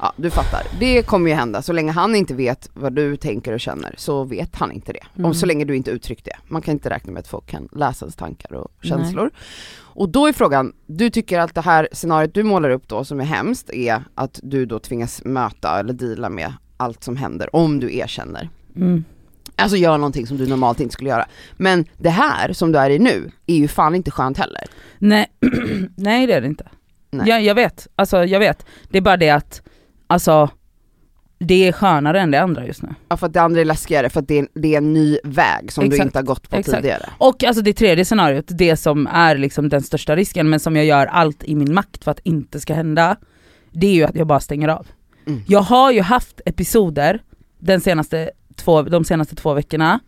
Ja, 0.00 0.12
du 0.16 0.30
fattar. 0.30 0.62
Det 0.80 1.02
kommer 1.02 1.28
ju 1.28 1.34
hända, 1.34 1.62
så 1.62 1.72
länge 1.72 1.92
han 1.92 2.14
inte 2.14 2.34
vet 2.34 2.70
vad 2.74 2.92
du 2.92 3.16
tänker 3.16 3.52
och 3.52 3.60
känner 3.60 3.94
så 3.98 4.24
vet 4.24 4.56
han 4.56 4.72
inte 4.72 4.92
det. 4.92 5.00
Mm. 5.14 5.26
Om 5.26 5.34
så 5.34 5.46
länge 5.46 5.64
du 5.64 5.76
inte 5.76 5.90
uttryckt 5.90 6.24
det. 6.24 6.36
Man 6.48 6.62
kan 6.62 6.72
inte 6.72 6.90
räkna 6.90 7.12
med 7.12 7.20
att 7.20 7.28
folk 7.28 7.46
kan 7.46 7.68
läsa 7.72 8.04
ens 8.04 8.16
tankar 8.16 8.52
och 8.52 8.68
känslor. 8.82 9.30
Och 9.76 10.08
då 10.08 10.26
är 10.26 10.32
frågan, 10.32 10.72
du 10.86 11.10
tycker 11.10 11.38
att 11.38 11.54
det 11.54 11.60
här 11.60 11.88
scenariot 11.92 12.34
du 12.34 12.42
målar 12.42 12.70
upp 12.70 12.88
då 12.88 13.04
som 13.04 13.20
är 13.20 13.24
hemskt 13.24 13.70
är 13.70 14.04
att 14.14 14.40
du 14.42 14.66
då 14.66 14.78
tvingas 14.78 15.24
möta 15.24 15.78
eller 15.78 15.92
deala 15.92 16.30
med 16.30 16.52
allt 16.76 17.04
som 17.04 17.16
händer 17.16 17.56
om 17.56 17.80
du 17.80 17.96
erkänner. 17.96 18.48
Mm. 18.76 19.04
Alltså 19.56 19.76
gör 19.76 19.98
någonting 19.98 20.26
som 20.26 20.36
du 20.36 20.46
normalt 20.46 20.80
inte 20.80 20.92
skulle 20.92 21.10
göra. 21.10 21.26
Men 21.56 21.84
det 21.98 22.10
här 22.10 22.52
som 22.52 22.72
du 22.72 22.78
är 22.78 22.90
i 22.90 22.98
nu 22.98 23.30
är 23.46 23.56
ju 23.56 23.68
fan 23.68 23.94
inte 23.94 24.10
skönt 24.10 24.38
heller. 24.38 24.64
Nej, 24.98 25.26
nej 25.96 26.26
det 26.26 26.32
är 26.32 26.40
det 26.40 26.46
inte. 26.46 26.68
Nej. 27.10 27.28
Jag, 27.28 27.42
jag 27.42 27.54
vet, 27.54 27.86
alltså 27.96 28.24
jag 28.24 28.40
vet. 28.40 28.66
Det 28.90 28.98
är 28.98 29.02
bara 29.02 29.16
det 29.16 29.30
att, 29.30 29.62
alltså 30.06 30.50
det 31.38 31.68
är 31.68 31.72
skönare 31.72 32.20
än 32.20 32.30
det 32.30 32.42
andra 32.42 32.66
just 32.66 32.82
nu. 32.82 32.88
Ja 33.08 33.16
för 33.16 33.26
att 33.26 33.32
det 33.32 33.42
andra 33.42 33.60
är 33.60 33.64
läskigare 33.64 34.10
för 34.10 34.20
att 34.20 34.28
det 34.28 34.38
är, 34.38 34.48
det 34.54 34.74
är 34.74 34.78
en 34.78 34.92
ny 34.92 35.18
väg 35.24 35.72
som 35.72 35.88
du 35.88 35.94
Exakt. 35.94 36.06
inte 36.06 36.18
har 36.18 36.24
gått 36.24 36.50
på 36.50 36.56
Exakt. 36.56 36.76
tidigare. 36.76 37.10
Och 37.18 37.44
alltså 37.44 37.62
det 37.62 37.72
tredje 37.72 38.04
scenariot, 38.04 38.44
det 38.48 38.76
som 38.76 39.06
är 39.06 39.36
liksom 39.36 39.68
den 39.68 39.82
största 39.82 40.16
risken 40.16 40.50
men 40.50 40.60
som 40.60 40.76
jag 40.76 40.84
gör 40.84 41.06
allt 41.06 41.44
i 41.44 41.54
min 41.54 41.74
makt 41.74 42.04
för 42.04 42.10
att 42.10 42.20
inte 42.20 42.60
ska 42.60 42.74
hända, 42.74 43.16
det 43.72 43.86
är 43.86 43.94
ju 43.94 44.04
att 44.04 44.14
jag 44.14 44.26
bara 44.26 44.40
stänger 44.40 44.68
av. 44.68 44.86
Mm. 45.26 45.42
Jag 45.46 45.60
har 45.60 45.92
ju 45.92 46.00
haft 46.00 46.40
episoder 46.46 47.22
den 47.58 47.80
senaste 47.80 48.30
två, 48.56 48.82
de 48.82 49.04
senaste 49.04 49.34
två 49.34 49.54
veckorna 49.54 50.00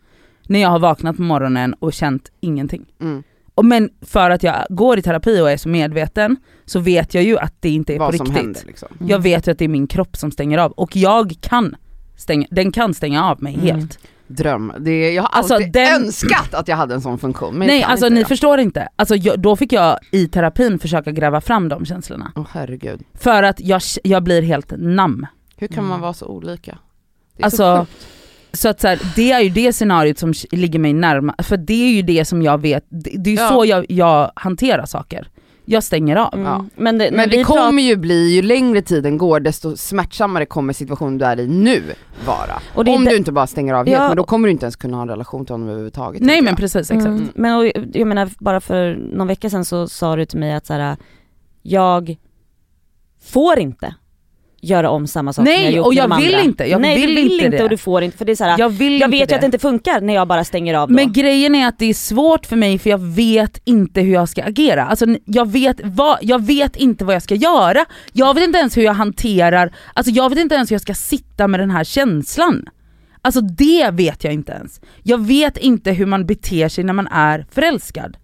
när 0.49 0.61
jag 0.63 0.69
har 0.69 0.79
vaknat 0.79 1.17
på 1.17 1.23
morgonen 1.23 1.75
och 1.75 1.93
känt 1.93 2.31
ingenting. 2.41 2.87
Mm. 3.01 3.23
Och 3.55 3.65
men 3.65 3.91
för 4.03 4.31
att 4.31 4.43
jag 4.43 4.67
går 4.69 4.99
i 4.99 5.03
terapi 5.03 5.41
och 5.41 5.51
är 5.51 5.57
så 5.57 5.69
medveten 5.69 6.37
så 6.65 6.81
vet 6.81 7.15
jag 7.15 7.25
ju 7.25 7.39
att 7.39 7.55
det 7.61 7.71
inte 7.71 7.95
är 7.95 7.99
Vad 7.99 8.09
på 8.09 8.13
riktigt. 8.25 8.37
händer 8.37 8.61
liksom. 8.67 8.89
Jag 9.01 9.19
vet 9.19 9.47
ju 9.47 9.53
att 9.53 9.59
det 9.59 9.65
är 9.65 9.69
min 9.69 9.87
kropp 9.87 10.17
som 10.17 10.31
stänger 10.31 10.59
av 10.59 10.73
och 10.73 10.97
jag 10.97 11.35
kan 11.41 11.77
stänga, 12.17 12.47
den 12.51 12.73
kan 12.73 12.95
stänga 12.95 13.25
av 13.31 13.43
mig 13.43 13.55
Mm. 13.55 13.67
helt. 13.67 13.99
Dröm. 14.29 14.73
Det, 14.79 15.13
jag 15.13 15.23
har 15.23 15.29
Alltså, 15.33 15.55
alltid 15.55 15.73
den- 15.73 16.05
önskat 16.05 16.55
att 16.55 16.69
jag 16.69 16.77
hade 16.77 16.95
en 16.95 17.01
sån 17.01 17.19
funktion 17.19 17.55
men 17.55 17.67
Nej 17.69 17.83
alltså 17.83 18.09
ni 18.09 18.21
det. 18.23 18.29
förstår 18.29 18.59
inte, 18.61 18.89
alltså, 18.97 19.17
jag, 19.17 19.41
då 19.41 19.57
fick 19.57 19.73
jag 19.73 19.99
i 20.11 20.29
terapin 20.29 20.79
försöka 20.79 21.11
gräva 21.11 21.41
fram 21.41 21.69
de 21.69 21.85
känslorna. 21.87 22.33
Åh 22.37 22.47
herregud. 22.51 23.03
För 23.15 23.43
att 23.43 23.61
jag, 23.61 23.81
jag 24.05 24.23
blir 24.23 24.43
helt 24.43 24.73
nam. 24.79 25.27
Hur 25.57 25.69
kan 25.69 25.79
Mm. 25.79 25.89
man 25.89 26.01
vara 26.01 26.13
så 26.15 26.27
olika? 26.27 26.79
Det 27.37 27.43
är 27.43 27.45
Alltså, 27.45 27.57
så 27.57 27.79
sjukt. 27.87 28.07
Så 28.57 28.69
att 28.69 28.81
så 28.81 28.89
här, 28.89 29.01
det 29.17 29.33
är 29.33 29.41
ju 29.41 29.49
det 29.51 29.73
scenariot 29.73 30.19
som 30.19 30.33
ligger 30.51 30.79
mig 30.79 30.93
närmast, 30.93 31.49
för 31.49 31.57
det 31.57 31.85
är 31.89 31.93
ju 31.93 32.03
det 32.03 32.25
som 32.25 32.43
jag 32.43 32.61
vet, 32.61 32.85
det, 32.89 33.11
det 33.19 33.31
är 33.31 33.35
ju 33.35 33.41
Ja. 33.41 33.49
så 33.49 33.65
jag, 33.65 33.87
jag 33.89 34.31
hanterar 34.35 34.87
saker. 34.87 35.29
Jag 35.69 35.83
stänger 35.85 36.17
av. 36.17 36.35
Mm. 36.35 36.47
Ja. 36.47 36.65
Men 36.77 36.99
det, 36.99 37.11
Men 37.13 37.29
det 37.29 37.45
kommer 37.45 37.83
ju 37.83 37.97
bli, 37.97 38.35
ju 38.35 38.43
längre 38.43 38.83
tiden 38.83 39.19
går 39.19 39.41
desto 39.41 39.77
smärtsammare 39.77 40.47
kommer 40.47 40.73
situationen 40.73 41.19
du 41.19 41.25
är 41.25 41.41
i 41.41 41.47
nu 41.49 41.83
vara. 42.27 42.61
Och 42.75 42.85
det 42.85 42.91
är 42.91 42.97
Om 42.97 43.05
du 43.05 43.17
inte 43.17 43.33
bara 43.33 43.47
stänger 43.47 43.75
av 43.75 43.87
helt, 43.87 43.99
Ja. 44.01 44.09
men 44.09 44.17
då 44.17 44.25
kommer 44.25 44.49
du 44.49 44.53
inte 44.53 44.65
ens 44.65 44.77
kunna 44.77 44.97
ha 44.97 45.03
en 45.03 45.09
relation 45.09 45.47
till 45.47 45.53
honom 45.53 45.69
överhuvudtaget. 45.69 46.23
Nej 46.23 46.41
men 46.41 46.49
jag. 46.49 46.57
precis, 46.57 46.91
exakt. 46.91 47.07
Mm. 47.07 47.29
Men 47.35 47.57
och, 47.57 47.67
jag 47.93 48.07
menar 48.09 48.31
bara 48.39 48.61
för 48.61 48.95
någon 48.95 49.27
vecka 49.27 49.51
sedan 49.51 49.65
så 49.65 49.89
sa 49.89 50.17
du 50.17 50.25
till 50.25 50.39
mig 50.39 50.53
att 50.55 50.67
så 50.67 50.73
här, 50.73 50.97
jag 51.63 52.17
får 53.23 53.59
inte 53.59 53.95
göra 54.69 54.91
om 54.91 55.07
samma 55.07 55.33
sak 55.33 55.45
Nej, 55.45 55.57
som 55.57 55.65
jag 55.65 55.73
gjort 55.73 55.87
och 55.87 55.95
med 55.95 55.99
jag 56.03 56.11
de 56.11 56.17
vill 56.21 56.35
andra. 56.35 56.45
inte, 56.45 56.65
jag 56.65 56.81
Nej 56.81 57.01
vill 57.01 57.09
du 57.09 57.15
vill 57.23 57.33
inte 57.33 57.45
inte 57.45 57.57
det. 57.57 57.63
och 57.65 57.71
du 57.71 57.77
får 57.77 58.03
inte 58.03 58.17
för 58.19 58.25
det 58.25 58.33
är 58.33 58.37
så 58.37 58.45
här, 58.45 58.51
jag, 58.51 58.61
Jag 58.61 58.69
vill 58.69 58.93
inte 58.95 59.09
vet 59.09 59.31
ju 59.31 59.35
att 59.35 59.41
det 59.41 59.45
inte 59.47 59.59
funkar 59.59 60.01
när 60.01 60.15
jag 60.15 60.29
bara 60.29 60.45
stänger 60.45 60.75
av 60.75 60.89
då. 60.89 60.95
Men 60.95 61.13
grejen 61.13 61.55
är 61.55 61.69
att 61.69 61.79
det 61.79 61.87
är 61.87 61.95
svårt 61.95 62.47
för 62.47 62.57
mig 62.57 62.79
för 62.79 62.91
jag 62.91 62.99
vet 63.01 63.61
inte 63.65 64.01
hur 64.01 64.13
jag 64.13 64.29
ska 64.29 64.43
agera. 64.45 64.85
Alltså 64.87 65.07
jag 65.25 65.51
vet, 65.51 65.77
vad, 65.85 66.19
jag 66.21 66.47
vet 66.47 66.77
inte 66.77 67.05
vad 67.05 67.15
jag 67.15 67.23
ska 67.23 67.35
göra. 67.35 67.85
Jag 68.13 68.35
vet 68.35 68.45
inte 68.45 68.59
ens 68.59 68.77
hur 68.77 68.83
jag 68.83 68.95
hanterar, 68.95 69.73
alltså 69.95 70.11
jag 70.13 70.29
vet 70.31 70.39
inte 70.39 70.55
ens 70.55 70.71
hur 70.71 70.75
jag 70.75 70.83
ska 70.83 70.95
sitta 70.95 71.49
med 71.49 71.61
den 71.61 71.71
här 71.71 71.85
känslan. 71.85 72.65
Alltså 73.23 73.41
det 73.41 73.91
vet 73.93 74.25
jag 74.25 74.33
inte 74.33 74.53
ens. 74.53 74.81
Jag 75.03 75.27
vet 75.27 75.57
inte 75.57 75.93
hur 75.93 76.07
man 76.07 76.27
beter 76.27 76.69
sig 76.69 76.85
när 76.85 76.93
man 76.93 77.07
är 77.07 77.47
förälskad. 77.51 78.17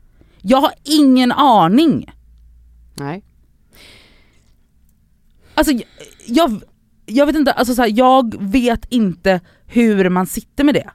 Jag 0.42 0.58
har 0.60 0.70
ingen 0.84 1.32
aning. 1.32 2.10
Nej. 2.94 3.22
Alltså 5.54 5.74
jag, 6.26 6.62
jag, 7.06 7.26
vet 7.26 7.36
inte, 7.36 7.52
alltså 7.52 7.74
så 7.74 7.82
här, 7.82 7.92
jag 7.94 8.42
vet 8.42 8.84
inte 8.88 9.40
hur 9.66 10.08
man 10.08 10.26
sitter 10.26 10.64
med 10.64 10.74
det. 10.74 10.90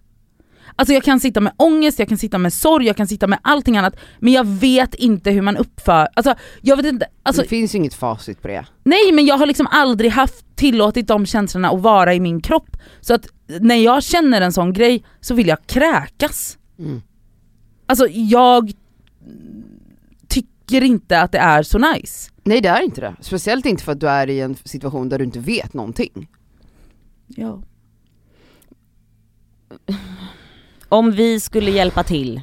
Alltså 0.75 0.93
jag 0.93 1.03
kan 1.03 1.19
sitta 1.19 1.39
med 1.41 1.53
ångest, 1.57 1.99
jag 1.99 2.07
kan 2.07 2.17
sitta 2.17 2.37
med 2.37 2.53
sorg, 2.53 2.85
jag 2.87 2.97
kan 2.97 3.07
sitta 3.07 3.27
med 3.27 3.39
allting 3.41 3.77
annat 3.77 3.95
men 4.19 4.33
jag 4.33 4.47
vet 4.47 4.95
inte 4.95 5.31
hur 5.31 5.41
man 5.41 5.57
uppför, 5.57 6.07
alltså 6.13 6.35
jag 6.61 6.77
vet 6.77 6.85
inte, 6.85 7.07
alltså, 7.23 7.41
det 7.41 7.47
finns 7.47 7.75
ju 7.75 7.77
inget 7.77 7.93
facit 7.93 8.41
på 8.41 8.47
det. 8.47 8.65
nej 8.83 9.11
men 9.11 9.25
jag 9.25 9.37
har 9.37 9.45
liksom 9.45 9.67
aldrig 9.67 10.11
haft 10.11 10.55
tillåtit 10.55 11.07
de 11.07 11.25
känslorna 11.25 11.69
att 11.69 11.81
vara 11.81 12.13
i 12.13 12.19
min 12.19 12.41
kropp. 12.41 12.77
Så 13.01 13.13
att 13.13 13.27
när 13.59 13.75
jag 13.75 14.03
känner 14.03 14.41
en 14.41 14.53
sån 14.53 14.73
grej 14.73 15.03
så 15.21 15.33
vill 15.33 15.47
jag 15.47 15.67
kräkas. 15.67 16.57
Mm. 16.79 17.01
Alltså 17.85 18.07
jag 18.11 18.71
tycker 20.27 20.83
inte 20.83 21.21
att 21.21 21.31
det 21.31 21.37
är 21.37 21.63
så 21.63 21.77
nice. 21.77 22.31
Nej 22.47 22.61
det 22.61 22.69
är 22.69 22.81
inte 22.81 23.01
det. 23.01 23.15
Speciellt 23.19 23.65
inte 23.65 23.83
för 23.83 23.91
att 23.91 23.99
du 23.99 24.09
är 24.09 24.29
i 24.29 24.39
en 24.41 24.55
situation 24.55 25.09
där 25.09 25.17
du 25.17 25.25
inte 25.25 25.39
vet 25.39 25.73
någonting. 25.73 26.27
Ja. 27.27 27.61
Om 30.89 31.11
vi 31.11 31.39
skulle 31.39 31.71
hjälpa 31.71 32.03
till, 32.03 32.41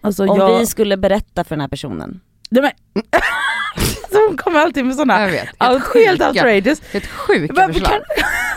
Alltså 0.00 0.26
om 0.26 0.36
jag... 0.38 0.58
vi 0.58 0.66
skulle 0.66 0.96
berätta 0.96 1.44
för 1.44 1.50
den 1.56 1.60
här 1.60 1.68
personen. 1.68 2.20
Nej, 2.50 2.62
men... 2.94 3.02
så 4.12 4.26
hon 4.28 4.36
kommer 4.36 4.60
alltid 4.60 4.84
med 4.84 4.94
såna 4.96 5.20
Jag 5.20 5.30
vet. 5.30 5.42
out, 5.48 5.82
helt 5.94 6.20
sjuka- 6.20 6.28
outrageous. 6.28 6.80
Helt 6.92 7.06
sjuka 7.06 7.52
Men 7.54 7.72
förslag. 7.72 7.90
kan- 7.90 8.02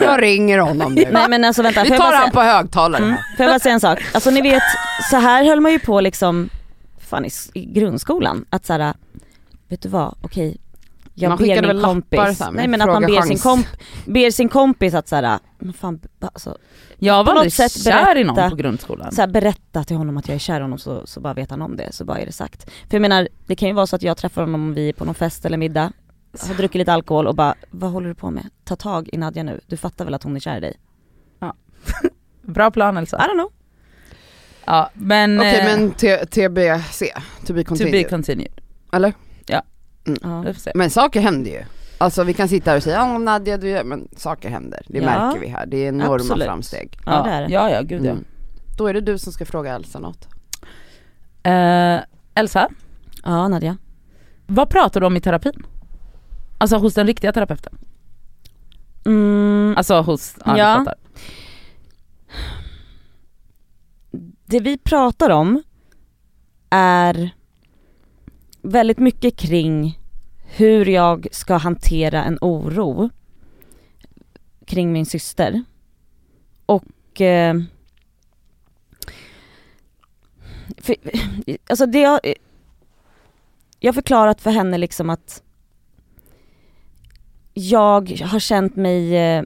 Jag 0.08 0.22
ringer 0.22 0.58
honom 0.58 0.94
nu. 0.94 1.04
Nej 1.12 1.28
men 1.28 1.44
alltså 1.44 1.62
vänta, 1.62 1.82
Vi 1.84 1.90
tar 1.90 2.12
han 2.12 2.30
på 2.30 2.40
högtalare. 2.40 3.02
mm, 3.04 3.16
får 3.36 3.44
jag 3.46 3.52
bara 3.52 3.58
säga 3.58 3.72
en 3.74 3.80
sak? 3.80 3.98
Alltså 4.14 4.30
ni 4.30 4.40
vet, 4.42 4.62
så 5.10 5.16
här 5.16 5.44
höll 5.44 5.60
man 5.60 5.72
ju 5.72 5.78
på 5.78 6.00
liksom, 6.00 6.48
fan 6.98 7.24
i, 7.24 7.30
i 7.54 7.64
grundskolan, 7.64 8.44
att 8.50 8.66
såhär, 8.66 8.94
vet 9.68 9.82
du 9.82 9.88
vad, 9.88 10.14
okej, 10.22 10.56
jag 11.14 11.28
Man 11.28 11.38
ber 11.38 11.44
skickade 11.44 11.60
min 11.60 11.68
väl 11.68 11.76
lappar 11.76 11.94
kompis, 11.94 12.40
med 12.40 12.54
nej 12.54 12.68
men 12.68 12.80
att 12.80 12.86
man 12.88 13.02
ber 13.02 13.22
sin, 13.22 13.38
komp, 13.38 13.66
ber 14.06 14.30
sin 14.30 14.48
kompis 14.48 14.94
att 14.94 15.08
såhär, 15.08 15.38
men 15.58 15.72
fan, 15.72 16.00
alltså, 16.20 16.58
Jag 16.98 17.24
var 17.24 17.32
aldrig 17.32 17.52
sätt 17.52 17.72
kär 17.84 18.16
i 18.16 18.24
någon 18.24 18.34
berätta- 18.36 18.50
på 18.50 18.56
grundskolan. 18.56 19.12
så 19.12 19.20
här, 19.20 19.28
berätta 19.28 19.84
till 19.84 19.96
honom 19.96 20.16
att 20.16 20.28
jag 20.28 20.34
är 20.34 20.38
kär 20.38 20.58
i 20.60 20.62
honom 20.62 20.78
så, 20.78 21.06
så 21.06 21.20
bara 21.20 21.34
vet 21.34 21.50
han 21.50 21.62
om 21.62 21.76
det, 21.76 21.92
så 21.92 22.04
bara 22.04 22.18
är 22.18 22.26
det 22.26 22.32
sagt. 22.32 22.64
För 22.64 22.94
jag 22.96 23.00
menar, 23.02 23.28
det 23.46 23.54
kan 23.56 23.68
ju 23.68 23.74
vara 23.74 23.86
så 23.86 23.96
att 23.96 24.02
jag 24.02 24.16
träffar 24.16 24.42
honom 24.42 24.62
om 24.62 24.74
vi 24.74 24.88
är 24.88 24.92
på 24.92 25.04
någon 25.04 25.14
fest 25.14 25.44
eller 25.44 25.56
middag, 25.58 25.92
har 26.48 26.54
druckit 26.54 26.78
lite 26.78 26.92
alkohol 26.92 27.26
och 27.26 27.34
bara, 27.34 27.54
vad 27.70 27.90
håller 27.90 28.08
du 28.08 28.14
på 28.14 28.30
med? 28.30 28.48
Ta 28.64 28.76
tag 28.76 29.08
i 29.12 29.16
Nadja 29.16 29.42
nu, 29.42 29.60
du 29.66 29.76
fattar 29.76 30.04
väl 30.04 30.14
att 30.14 30.22
hon 30.22 30.36
är 30.36 30.40
kär 30.40 30.56
i 30.56 30.60
dig? 30.60 30.76
Bra 32.42 32.70
plan 32.70 32.96
I 32.96 32.98
Elsa. 32.98 33.16
don't 33.18 33.32
know. 33.32 33.50
Ja 34.64 34.90
men, 34.94 35.38
Okej 35.38 35.58
eh, 35.58 35.64
men 35.64 35.90
T- 35.90 36.26
TBC, 36.26 37.02
to 37.46 37.52
be 37.54 37.62
to 37.64 37.68
continued. 37.68 37.92
be 38.04 38.08
continued. 38.10 38.60
Eller? 38.92 39.12
Ja. 40.22 40.54
Se. 40.54 40.72
Men 40.74 40.90
saker 40.90 41.20
händer 41.20 41.50
ju. 41.50 41.62
Alltså 41.98 42.24
vi 42.24 42.34
kan 42.34 42.48
sitta 42.48 42.70
här 42.70 42.76
och 42.76 42.82
säga 42.82 42.96
ja 42.96 43.18
Nadja 43.18 43.56
du 43.56 43.68
gör, 43.68 43.84
men 43.84 44.08
saker 44.16 44.48
händer. 44.48 44.82
Det 44.88 44.98
Ja. 44.98 45.04
märker 45.04 45.40
vi 45.40 45.46
här. 45.48 45.66
Det 45.66 45.76
är 45.76 45.88
enorma 45.88 46.14
Absolut. 46.14 46.44
framsteg. 46.46 46.98
Ja, 47.06 47.22
det 47.22 47.30
är 47.30 47.42
det. 47.42 47.52
Ja 47.52 47.70
ja 47.70 47.82
gud 47.82 48.04
ja. 48.04 48.10
Mm. 48.10 48.24
Då 48.78 48.86
är 48.86 48.94
det 48.94 49.00
du 49.00 49.18
som 49.18 49.32
ska 49.32 49.44
fråga 49.44 49.74
Elsa 49.74 49.98
något. 49.98 50.28
Eh, 51.42 51.98
Elsa, 52.34 52.68
Ja 53.24 53.48
Nadja. 53.48 53.76
vad 54.46 54.68
pratar 54.70 55.00
du 55.00 55.06
om 55.06 55.16
i 55.16 55.20
terapin? 55.20 55.62
Alltså 56.58 56.76
hos 56.76 56.94
den 56.94 57.06
riktiga 57.06 57.32
terapeuten? 57.32 57.78
Mm, 59.06 59.74
Alltså 59.76 60.00
hos, 60.00 60.36
ja, 60.44 60.58
Ja. 60.58 60.84
ja. 60.86 60.94
det 64.46 64.60
vi 64.60 64.78
pratar 64.78 65.30
om 65.30 65.62
är 66.70 67.30
väldigt 68.66 68.98
mycket 68.98 69.36
kring 69.36 69.98
hur 70.44 70.86
jag 70.86 71.26
ska 71.30 71.56
hantera 71.56 72.24
en 72.24 72.38
oro 72.40 73.10
kring 74.64 74.92
min 74.92 75.06
syster. 75.06 75.64
Och 76.66 77.20
eh, 77.20 77.54
för, 80.78 80.96
eh, 81.46 81.56
alltså 81.66 81.86
det 81.86 82.00
jag, 82.00 82.20
eh, 82.22 82.34
jag 83.80 83.88
har 83.88 83.94
förklarat 83.94 84.40
för 84.40 84.50
henne 84.50 84.78
liksom 84.78 85.10
att 85.10 85.42
jag 87.54 88.20
har 88.24 88.38
känt 88.38 88.76
mig 88.76 89.16
eh, 89.16 89.42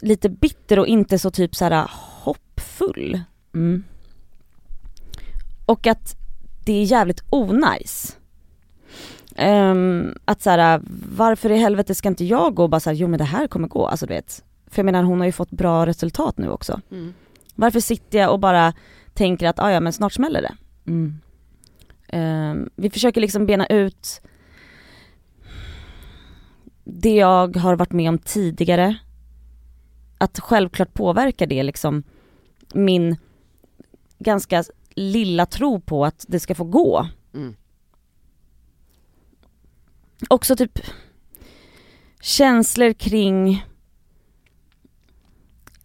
lite 0.00 0.28
bitter 0.28 0.78
och 0.78 0.86
inte 0.86 1.18
så 1.18 1.30
typ 1.30 1.54
så 1.54 1.64
här 1.64 1.90
hoppfull. 1.92 3.20
Mm. 3.54 3.84
Och 5.66 5.86
att 5.86 6.25
det 6.66 6.72
är 6.72 6.84
jävligt 6.84 7.24
onajs. 7.30 8.16
Um, 9.38 10.14
att 10.24 10.42
såhär, 10.42 10.80
varför 11.16 11.50
i 11.50 11.56
helvete 11.56 11.94
ska 11.94 12.08
inte 12.08 12.24
jag 12.24 12.54
gå 12.54 12.62
och 12.62 12.70
bara 12.70 12.80
såhär, 12.80 12.96
jo 12.96 13.08
men 13.08 13.18
det 13.18 13.24
här 13.24 13.46
kommer 13.46 13.68
gå, 13.68 13.86
alltså 13.86 14.06
du 14.06 14.14
vet. 14.14 14.44
För 14.66 14.78
jag 14.78 14.84
menar 14.84 15.02
hon 15.02 15.18
har 15.18 15.26
ju 15.26 15.32
fått 15.32 15.50
bra 15.50 15.86
resultat 15.86 16.38
nu 16.38 16.50
också. 16.50 16.80
Varför 17.54 17.80
sitter 17.80 18.18
jag 18.18 18.32
och 18.32 18.40
bara 18.40 18.72
tänker 19.14 19.48
att, 19.48 19.58
ah, 19.58 19.70
ja 19.70 19.80
men 19.80 19.92
snart 19.92 20.12
smäller 20.12 20.42
det. 20.42 20.54
Mm. 20.86 21.20
Ehm, 22.08 22.70
vi 22.76 22.90
försöker 22.90 23.20
liksom 23.20 23.46
bena 23.46 23.66
ut 23.66 24.20
det 26.84 27.14
jag 27.14 27.56
har 27.56 27.76
varit 27.76 27.92
med 27.92 28.08
om 28.08 28.18
tidigare. 28.18 28.96
Att 30.18 30.40
självklart 30.40 30.94
påverkar 30.94 31.46
det 31.46 31.62
liksom 31.62 32.02
min 32.74 33.16
ganska 34.18 34.64
lilla 34.96 35.46
tro 35.46 35.80
på 35.80 36.04
att 36.04 36.24
det 36.28 36.40
ska 36.40 36.54
få 36.54 36.64
gå. 36.64 37.08
Mm. 37.34 37.56
Också 40.28 40.56
typ 40.56 40.78
känslor 42.20 42.92
kring 42.92 43.64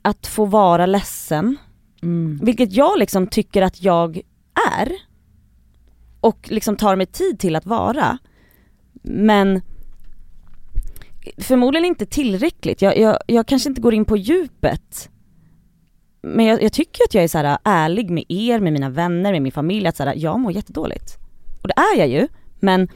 att 0.01 0.27
få 0.27 0.45
vara 0.45 0.85
ledsen. 0.85 1.57
Mm. 2.01 2.39
Vilket 2.43 2.73
jag 2.73 2.99
liksom 2.99 3.27
tycker 3.27 3.61
att 3.61 3.81
jag 3.83 4.21
är. 4.77 4.91
Och 6.21 6.47
liksom 6.51 6.75
tar 6.75 6.95
mig 6.95 7.05
tid 7.05 7.39
till 7.39 7.55
att 7.55 7.65
vara. 7.65 8.17
Men 9.03 9.61
förmodligen 11.37 11.85
inte 11.85 12.05
tillräckligt. 12.05 12.81
Jag, 12.81 12.97
jag, 12.97 13.17
jag 13.27 13.47
kanske 13.47 13.69
inte 13.69 13.81
går 13.81 13.93
in 13.93 14.05
på 14.05 14.17
djupet. 14.17 15.09
Men 16.21 16.45
jag, 16.45 16.63
jag 16.63 16.73
tycker 16.73 17.03
att 17.03 17.13
jag 17.13 17.23
är 17.23 17.27
så 17.27 17.37
här 17.37 17.57
ärlig 17.63 18.09
med 18.09 18.23
er, 18.29 18.59
med 18.59 18.73
mina 18.73 18.89
vänner, 18.89 19.31
med 19.31 19.41
min 19.41 19.51
familj. 19.51 19.87
Att 19.87 19.97
så 19.97 20.03
här, 20.03 20.15
jag 20.17 20.39
mår 20.39 20.51
jättedåligt. 20.51 21.17
Och 21.61 21.67
det 21.67 21.73
är 21.73 21.97
jag 21.97 22.07
ju. 22.07 22.27
Men 22.59 22.87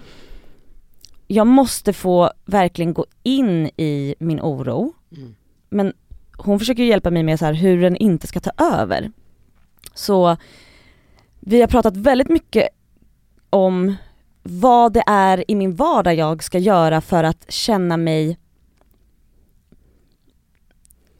jag 1.28 1.48
måste 1.48 1.94
få 1.94 2.32
verkligen 2.46 2.94
gå 2.94 3.06
in 3.24 3.66
i 3.78 4.16
min 4.20 4.42
oro. 4.42 4.94
Mm. 5.18 5.36
Men 5.70 5.94
hon 6.38 6.60
försöker 6.60 6.84
hjälpa 6.84 7.12
mig 7.12 7.24
med 7.24 7.40
så 7.40 7.46
här 7.46 7.54
hur 7.54 7.82
den 7.82 7.96
inte 7.96 8.28
ska 8.28 8.40
ta 8.40 8.52
över. 8.58 9.12
Så 9.94 10.38
vi 11.40 11.62
har 11.62 11.68
pratat 11.68 11.98
väldigt 11.98 12.30
mycket 12.30 12.70
om 13.50 13.96
vad 14.44 14.94
det 14.94 15.04
är 15.08 15.52
i 15.52 15.56
min 15.56 15.76
vardag 15.76 16.16
jag 16.16 16.44
ska 16.44 16.58
göra 16.58 17.02
för 17.02 17.24
att 17.24 17.52
känna 17.52 17.98
mig 17.98 18.40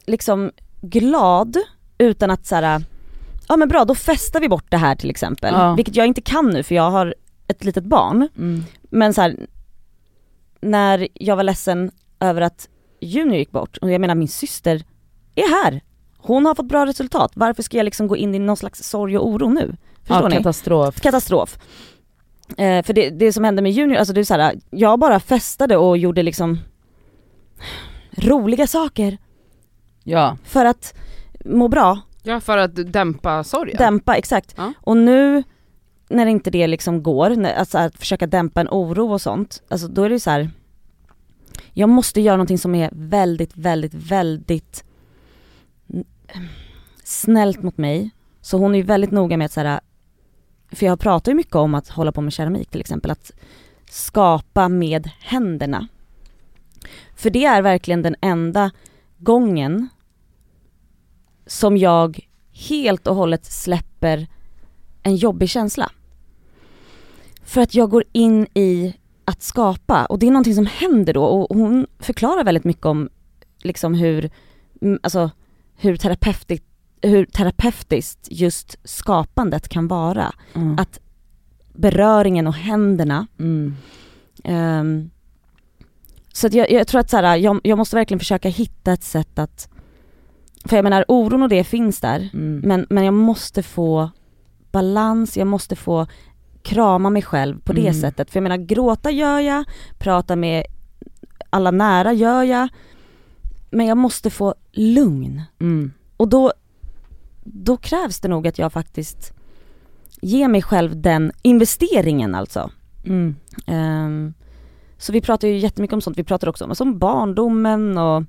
liksom 0.06 0.52
glad 0.80 1.56
utan 1.98 2.30
att 2.30 2.46
så 2.46 2.54
här, 2.54 2.82
ja 3.48 3.56
men 3.56 3.68
bra 3.68 3.84
då 3.84 3.94
festar 3.94 4.40
vi 4.40 4.48
bort 4.48 4.70
det 4.70 4.76
här 4.76 4.94
till 4.96 5.10
exempel. 5.10 5.54
Ja. 5.54 5.74
Vilket 5.74 5.96
jag 5.96 6.06
inte 6.06 6.20
kan 6.20 6.50
nu 6.50 6.62
för 6.62 6.74
jag 6.74 6.90
har 6.90 7.14
ett 7.48 7.64
litet 7.64 7.84
barn. 7.84 8.28
Mm. 8.36 8.64
Men 8.82 9.14
så 9.14 9.20
här, 9.20 9.36
när 10.60 11.08
jag 11.14 11.36
var 11.36 11.42
ledsen 11.42 11.90
över 12.20 12.40
att 12.40 12.68
Junior 13.00 13.36
gick 13.36 13.50
bort, 13.50 13.76
och 13.76 13.90
jag 13.90 14.00
menar 14.00 14.14
min 14.14 14.28
syster 14.28 14.84
är 15.34 15.64
här. 15.64 15.80
Hon 16.18 16.46
har 16.46 16.54
fått 16.54 16.66
bra 16.68 16.86
resultat, 16.86 17.32
varför 17.34 17.62
ska 17.62 17.76
jag 17.76 17.84
liksom 17.84 18.08
gå 18.08 18.16
in 18.16 18.34
i 18.34 18.38
någon 18.38 18.56
slags 18.56 18.82
sorg 18.88 19.18
och 19.18 19.26
oro 19.28 19.48
nu? 19.48 19.76
Förstår 19.98 20.22
Ja, 20.22 20.28
ni? 20.28 20.36
katastrof. 20.36 21.00
Katastrof. 21.00 21.58
Eh, 22.56 22.82
för 22.84 22.92
det, 22.92 23.10
det 23.10 23.32
som 23.32 23.44
hände 23.44 23.62
med 23.62 23.72
Junior, 23.72 23.98
alltså 23.98 24.14
det 24.14 24.20
är 24.20 24.24
så 24.24 24.34
här, 24.34 24.54
jag 24.70 24.98
bara 24.98 25.20
festade 25.20 25.76
och 25.76 25.98
gjorde 25.98 26.22
liksom 26.22 26.58
roliga 28.16 28.66
saker 28.66 29.18
Ja. 30.04 30.36
för 30.44 30.64
att 30.64 30.94
må 31.48 31.68
bra, 31.68 32.00
Ja 32.22 32.40
för 32.40 32.58
att 32.58 32.92
dämpa 32.92 33.44
sorgen. 33.44 33.76
dämpa, 33.78 34.16
exakt. 34.16 34.54
Ja. 34.56 34.72
Och 34.80 34.96
nu 34.96 35.42
när 36.08 36.26
inte 36.26 36.50
det 36.50 36.66
liksom 36.66 37.02
går, 37.02 37.30
när, 37.30 37.54
alltså 37.54 37.78
att 37.78 37.98
försöka 37.98 38.26
dämpa 38.26 38.60
en 38.60 38.68
oro 38.70 39.12
och 39.12 39.20
sånt, 39.20 39.62
alltså 39.68 39.88
då 39.88 40.02
är 40.02 40.10
det 40.10 40.20
så 40.20 40.30
här. 40.30 40.50
Jag 41.72 41.88
måste 41.88 42.20
göra 42.20 42.36
någonting 42.36 42.58
som 42.58 42.74
är 42.74 42.90
väldigt, 42.92 43.56
väldigt, 43.56 43.94
väldigt 43.94 44.84
snällt 47.04 47.62
mot 47.62 47.78
mig. 47.78 48.10
Så 48.40 48.58
hon 48.58 48.74
är 48.74 48.78
ju 48.78 48.84
väldigt 48.84 49.10
noga 49.10 49.36
med 49.36 49.44
att 49.44 49.52
så 49.52 49.60
här, 49.60 49.80
för 50.72 50.86
jag 50.86 51.00
pratar 51.00 51.32
ju 51.32 51.36
mycket 51.36 51.56
om 51.56 51.74
att 51.74 51.88
hålla 51.88 52.12
på 52.12 52.20
med 52.20 52.32
keramik 52.32 52.70
till 52.70 52.80
exempel, 52.80 53.10
att 53.10 53.32
skapa 53.90 54.68
med 54.68 55.10
händerna. 55.20 55.88
För 57.16 57.30
det 57.30 57.44
är 57.44 57.62
verkligen 57.62 58.02
den 58.02 58.16
enda 58.20 58.70
gången 59.18 59.88
som 61.46 61.76
jag 61.76 62.28
helt 62.52 63.06
och 63.06 63.14
hållet 63.14 63.44
släpper 63.44 64.26
en 65.02 65.16
jobbig 65.16 65.48
känsla. 65.48 65.90
För 67.44 67.60
att 67.60 67.74
jag 67.74 67.90
går 67.90 68.04
in 68.12 68.46
i 68.54 68.94
att 69.24 69.42
skapa 69.42 70.04
och 70.04 70.18
det 70.18 70.26
är 70.26 70.30
någonting 70.30 70.54
som 70.54 70.66
händer 70.66 71.14
då 71.14 71.24
och 71.24 71.56
hon 71.56 71.86
förklarar 71.98 72.44
väldigt 72.44 72.64
mycket 72.64 72.86
om 72.86 73.08
liksom 73.62 73.94
hur, 73.94 74.30
mm, 74.80 74.98
alltså 75.02 75.30
hur 75.76 75.96
terapeutiskt, 75.96 76.66
hur 77.02 77.26
terapeutiskt 77.26 78.28
just 78.30 78.76
skapandet 78.84 79.68
kan 79.68 79.88
vara. 79.88 80.34
Mm. 80.54 80.78
Att 80.78 81.00
beröringen 81.72 82.46
och 82.46 82.54
händerna 82.54 83.26
Mm. 83.38 83.76
Ehm, 84.44 85.10
så 86.32 86.48
jag, 86.52 86.70
jag 86.70 86.86
tror 86.86 87.00
att 87.00 87.10
så 87.10 87.16
här, 87.16 87.36
jag, 87.36 87.60
jag 87.64 87.78
måste 87.78 87.96
verkligen 87.96 88.18
försöka 88.18 88.48
hitta 88.48 88.92
ett 88.92 89.04
sätt 89.04 89.38
att, 89.38 89.68
för 90.68 90.76
jag 90.76 90.82
menar 90.82 91.04
oron 91.08 91.42
och 91.42 91.48
det 91.48 91.64
finns 91.64 92.00
där, 92.00 92.28
Mm. 92.34 92.60
men, 92.64 92.86
men 92.90 93.04
jag 93.04 93.14
måste 93.14 93.62
få 93.62 94.10
balans, 94.72 95.36
jag 95.36 95.46
måste 95.46 95.76
få 95.76 96.06
krama 96.62 97.10
mig 97.10 97.22
själv 97.22 97.60
på 97.60 97.72
det 97.72 97.80
Mm. 97.88 97.94
sättet. 97.94 98.30
För 98.30 98.36
jag 98.38 98.42
menar 98.42 98.56
gråta 98.56 99.10
gör 99.10 99.40
jag, 99.40 99.64
prata 99.98 100.36
med 100.36 100.64
alla 101.50 101.70
nära 101.70 102.12
gör 102.12 102.42
jag, 102.42 102.68
men 103.70 103.86
jag 103.86 103.98
måste 103.98 104.30
få 104.30 104.54
lugn. 104.72 105.42
Mm. 105.60 105.92
Och 106.16 106.28
då, 106.28 106.52
då 107.44 107.76
krävs 107.76 108.20
det 108.20 108.28
nog 108.28 108.48
att 108.48 108.58
jag 108.58 108.72
faktiskt 108.72 109.32
ger 110.20 110.48
mig 110.48 110.62
själv 110.62 111.00
den 111.00 111.32
investeringen 111.42 112.34
alltså. 112.34 112.70
Ehm, 113.66 114.34
så 114.98 115.12
vi 115.12 115.20
pratar 115.20 115.48
ju 115.48 115.58
jättemycket 115.58 115.94
om 115.94 116.00
sånt, 116.00 116.18
vi 116.18 116.24
pratar 116.24 116.48
också 116.48 116.64
om, 116.64 116.70
alltså 116.70 116.84
om 116.84 116.98
barndomen 116.98 117.98
och 117.98 118.22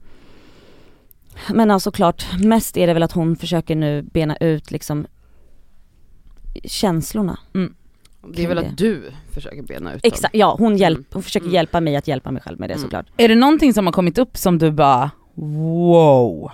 Men 1.53 1.72
alltså 1.72 1.88
såklart, 1.91 2.25
mest 2.44 2.77
är 2.77 2.88
det 2.88 2.94
väl 2.94 3.03
att 3.03 3.12
hon 3.12 3.36
försöker 3.36 3.75
nu 3.75 4.01
bena 4.01 4.38
ut 4.38 4.72
liksom 4.72 5.08
känslorna. 6.63 7.39
Det 8.34 8.44
är 8.44 8.48
väl 8.48 8.58
att 8.58 8.77
du 8.77 9.12
försöker 9.32 9.62
bena 9.62 9.94
ut 9.94 10.03
dem. 10.03 10.12
Exakt, 10.13 10.36
ja 10.36 10.56
hon, 10.60 10.77
hjälp, 10.77 11.08
hon 11.13 11.24
försöker 11.24 11.46
Mm. 11.46 11.53
hjälpa 11.56 11.82
mig 11.82 11.96
att 11.96 12.08
hjälpa 12.08 12.32
mig 12.32 12.41
själv 12.41 12.60
med 12.60 12.70
det 12.70 12.74
Mm. 12.74 12.84
såklart. 12.84 13.06
Är 13.17 13.27
det 13.29 13.36
någonting 13.36 13.74
som 13.74 13.86
har 13.86 13.94
kommit 13.94 14.17
upp 14.17 14.38
som 14.38 14.58
du 14.58 14.72
bara 14.72 15.12
wow? 15.34 16.51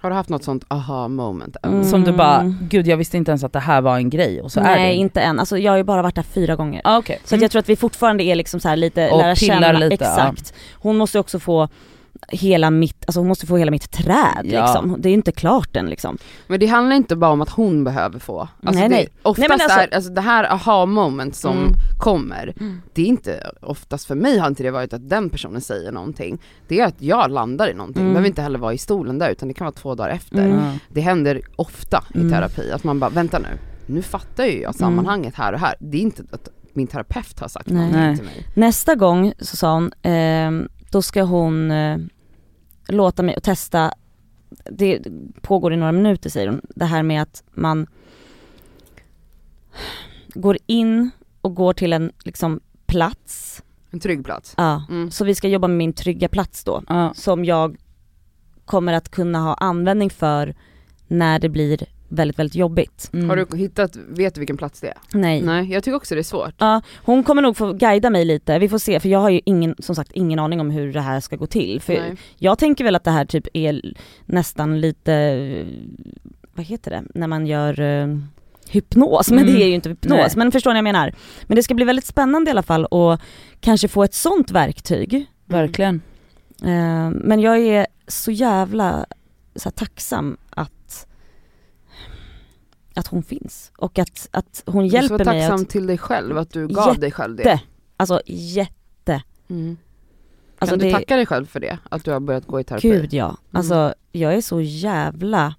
Har 0.00 0.10
du 0.10 0.16
haft 0.16 0.28
något 0.28 0.44
sånt 0.44 0.64
aha 0.68 1.08
moment? 1.08 1.56
Mm. 1.62 1.84
Som 1.84 2.04
du 2.04 2.12
bara, 2.12 2.54
gud 2.60 2.86
jag 2.86 2.96
visste 2.96 3.16
inte 3.16 3.30
ens 3.30 3.44
att 3.44 3.52
det 3.52 3.60
här 3.60 3.80
var 3.80 3.96
en 3.96 4.10
grej 4.10 4.42
och 4.42 4.52
så 4.52 4.60
är 4.60 4.64
det. 4.64 4.70
Nej 4.70 4.96
inte 4.96 5.20
än, 5.20 5.38
alltså 5.38 5.58
jag 5.58 5.72
har 5.72 5.76
ju 5.76 5.84
bara 5.84 6.02
varit 6.02 6.14
där 6.14 6.22
fyra 6.22 6.56
gånger. 6.56 6.80
Ah, 6.84 6.98
okej. 6.98 7.20
Så 7.24 7.34
att 7.34 7.42
jag 7.42 7.50
tror 7.50 7.60
att 7.60 7.68
vi 7.68 7.76
fortfarande 7.76 8.24
är 8.24 8.34
liksom 8.34 8.60
så 8.60 8.68
här 8.68 8.76
lite, 8.76 9.10
Och 9.10 9.18
lära 9.18 9.34
pillar 9.34 9.54
känna, 9.62 9.72
lite, 9.78 9.94
exakt. 10.04 10.54
Hon 10.74 10.96
måste 10.96 11.18
också 11.18 11.38
få 11.38 11.68
hela 12.28 12.70
mitt, 12.70 13.04
alltså 13.06 13.20
hon 13.20 13.28
måste 13.28 13.46
få 13.46 13.56
hela 13.56 13.70
mitt 13.70 13.90
träd 13.90 14.40
Ja. 14.44 14.60
liksom. 14.64 14.96
Det 14.98 15.08
är 15.08 15.10
ju 15.10 15.16
inte 15.16 15.32
klart 15.32 15.76
än 15.76 15.90
liksom. 15.90 16.18
Men 16.46 16.60
det 16.60 16.66
handlar 16.66 16.96
inte 16.96 17.16
bara 17.16 17.30
om 17.30 17.40
att 17.40 17.48
hon 17.50 17.84
behöver 17.84 18.18
få. 18.18 18.40
Alltså 18.40 18.80
Nej, 18.80 18.88
det, 18.88 18.94
nej. 18.94 19.08
Oftast 19.22 19.38
Nej, 19.38 19.48
men 19.48 19.60
alltså- 19.64 19.78
är, 19.80 19.94
alltså 19.94 20.10
det 20.12 20.20
här 20.20 20.44
aha 20.52 20.86
moment 20.86 21.36
som 21.36 21.56
Mm. 21.58 21.72
kommer, 21.98 22.54
det 22.94 23.02
är 23.02 23.06
inte, 23.06 23.50
oftast 23.62 24.06
för 24.06 24.14
mig 24.14 24.38
har 24.38 24.48
inte 24.48 24.62
det 24.62 24.70
varit 24.70 24.92
att 24.92 25.08
den 25.08 25.30
personen 25.30 25.60
säger 25.60 25.92
någonting. 25.92 26.38
Det 26.68 26.80
är 26.80 26.86
att 26.86 27.02
jag 27.02 27.30
landar 27.30 27.70
i 27.70 27.74
någonting, 27.74 28.02
Mm. 28.02 28.12
behöver 28.14 28.28
inte 28.28 28.42
heller 28.42 28.58
vara 28.58 28.72
i 28.74 28.78
stolen 28.78 29.18
där 29.18 29.30
utan 29.30 29.48
det 29.48 29.54
kan 29.54 29.64
vara 29.64 29.74
två 29.74 29.94
dagar 29.94 30.10
efter. 30.10 30.44
Mm. 30.48 30.78
Det 30.88 31.00
händer 31.00 31.40
ofta 31.56 32.04
i 32.14 32.18
Mm. 32.18 32.30
terapi 32.32 32.72
att 32.72 32.84
man 32.84 33.00
bara, 33.00 33.10
vänta 33.10 33.38
nu, 33.38 33.48
nu 33.86 34.02
fattar 34.02 34.44
ju 34.44 34.60
jag 34.60 34.74
sammanhanget 34.74 35.34
här 35.34 35.52
och 35.52 35.58
här. 35.60 35.74
Det 35.80 35.96
är 35.96 36.02
inte 36.02 36.22
att 36.32 36.48
min 36.72 36.86
terapeut 36.86 37.40
har 37.40 37.48
sagt 37.48 37.70
Nej. 37.70 37.92
någonting 37.92 38.16
till 38.16 38.24
mig. 38.24 38.46
Nästa 38.54 38.94
gång 38.94 39.32
så 39.38 39.56
sa 39.56 39.74
hon, 39.74 39.92
ehm, 40.02 40.68
då 40.90 41.02
ska 41.02 41.22
hon 41.22 41.70
eh, 41.70 41.98
låta 42.88 43.22
mig 43.22 43.40
testa, 43.42 43.92
det 44.70 45.06
pågår 45.40 45.72
i 45.72 45.76
några 45.76 45.92
minuter 45.92 46.30
säger 46.30 46.48
hon, 46.48 46.60
det 46.68 46.84
här 46.84 47.02
med 47.02 47.22
att 47.22 47.42
man 47.54 47.86
går 50.34 50.58
in 50.66 51.10
och 51.40 51.54
går 51.54 51.72
till 51.72 51.92
en 51.92 52.12
liksom 52.24 52.60
plats, 52.86 53.62
En 53.90 54.00
trygg 54.00 54.24
plats. 54.24 54.54
ja. 54.56 54.84
Mm. 54.88 55.10
så 55.10 55.24
vi 55.24 55.34
ska 55.34 55.48
jobba 55.48 55.68
med 55.68 55.76
min 55.76 55.92
trygga 55.92 56.28
plats 56.28 56.64
då, 56.64 56.82
Ja. 56.88 57.12
som 57.14 57.44
jag 57.44 57.76
kommer 58.64 58.92
att 58.92 59.08
kunna 59.08 59.38
ha 59.38 59.54
användning 59.54 60.10
för 60.10 60.54
när 61.08 61.38
det 61.38 61.48
blir 61.48 61.84
väldigt, 62.08 62.38
väldigt 62.38 62.54
jobbigt. 62.54 63.10
Mm. 63.12 63.28
Har 63.28 63.36
du 63.36 63.56
hittat, 63.56 63.96
vet 64.08 64.34
du 64.34 64.40
vilken 64.40 64.56
plats 64.56 64.80
det 64.80 64.88
är? 64.88 64.94
Nej. 65.12 65.42
Nej, 65.42 65.72
jag 65.72 65.84
tycker 65.84 65.96
också 65.96 66.14
det 66.14 66.20
är 66.20 66.22
svårt. 66.22 66.54
Ja, 66.58 66.82
hon 67.04 67.24
kommer 67.24 67.42
nog 67.42 67.56
få 67.56 67.72
guida 67.72 68.10
mig 68.10 68.24
lite, 68.24 68.58
vi 68.58 68.68
får 68.68 68.78
se, 68.78 69.00
för 69.00 69.08
jag 69.08 69.18
har 69.18 69.30
ju 69.30 69.40
ingen, 69.44 69.74
som 69.78 69.94
sagt 69.94 70.12
ingen 70.12 70.38
aning 70.38 70.60
om 70.60 70.70
hur 70.70 70.92
det 70.92 71.00
här 71.00 71.20
ska 71.20 71.36
gå 71.36 71.46
till. 71.46 71.80
För 71.80 71.92
Nej. 71.92 72.16
jag 72.36 72.58
tänker 72.58 72.84
väl 72.84 72.96
att 72.96 73.04
det 73.04 73.10
här 73.10 73.24
typ 73.24 73.46
är 73.54 73.82
nästan 74.26 74.80
lite, 74.80 75.66
vad 76.54 76.66
heter 76.66 76.90
det, 76.90 77.02
när 77.14 77.26
man 77.26 77.46
gör 77.46 77.80
eh, 77.80 78.18
hypnos, 78.68 79.30
men 79.30 79.38
Mm. 79.38 79.54
det 79.54 79.62
är 79.62 79.66
ju 79.68 79.74
inte 79.74 79.88
hypnos, 79.88 80.16
Nej. 80.18 80.30
men 80.36 80.52
förstår 80.52 80.70
ni 80.70 80.74
vad 80.74 80.78
jag 80.88 80.92
menar? 80.94 81.14
Men 81.46 81.56
det 81.56 81.62
ska 81.62 81.74
bli 81.74 81.84
väldigt 81.84 82.06
spännande 82.06 82.48
i 82.48 82.52
alla 82.52 82.62
fall 82.62 82.84
och 82.84 83.20
kanske 83.60 83.88
få 83.88 84.04
ett 84.04 84.14
sånt 84.14 84.50
verktyg. 84.50 85.26
Verkligen. 85.44 86.02
Eh, 86.62 87.10
men 87.10 87.40
jag 87.40 87.58
är 87.58 87.86
så 88.06 88.30
jävla 88.30 89.06
så 89.56 89.68
här, 89.68 89.70
tacksam 89.72 90.36
att 92.98 93.06
hon 93.06 93.22
finns 93.22 93.72
och 93.78 93.98
att, 93.98 94.28
att 94.30 94.62
hon 94.66 94.82
Du 94.88 94.94
hjälper 94.94 95.24
mig 95.24 95.24
tacksam 95.24 95.60
att, 95.62 95.68
till 95.68 95.86
dig 95.86 95.98
själv, 95.98 96.38
att 96.38 96.50
du 96.50 96.68
gav 96.68 96.98
dig 96.98 97.10
själv 97.12 97.36
det. 97.36 97.42
Jätte. 97.42 97.60
alltså 97.96 98.20
jätte, 98.26 99.22
Mm. 99.50 99.76
alltså 100.58 100.72
kan 100.72 100.78
du 100.78 100.84
det, 100.84 100.92
tacka 100.92 101.16
dig 101.16 101.26
själv 101.26 101.46
för 101.46 101.60
det? 101.60 101.78
Att 101.88 102.04
du 102.04 102.10
har 102.10 102.20
börjat 102.20 102.46
gå 102.46 102.60
i 102.60 102.64
terapi? 102.64 102.88
Gud 102.90 103.12
ja, 103.14 103.36
alltså 103.52 103.94
jag 104.12 104.34
är 104.34 104.40
så 104.40 104.60
jävla 104.60 105.54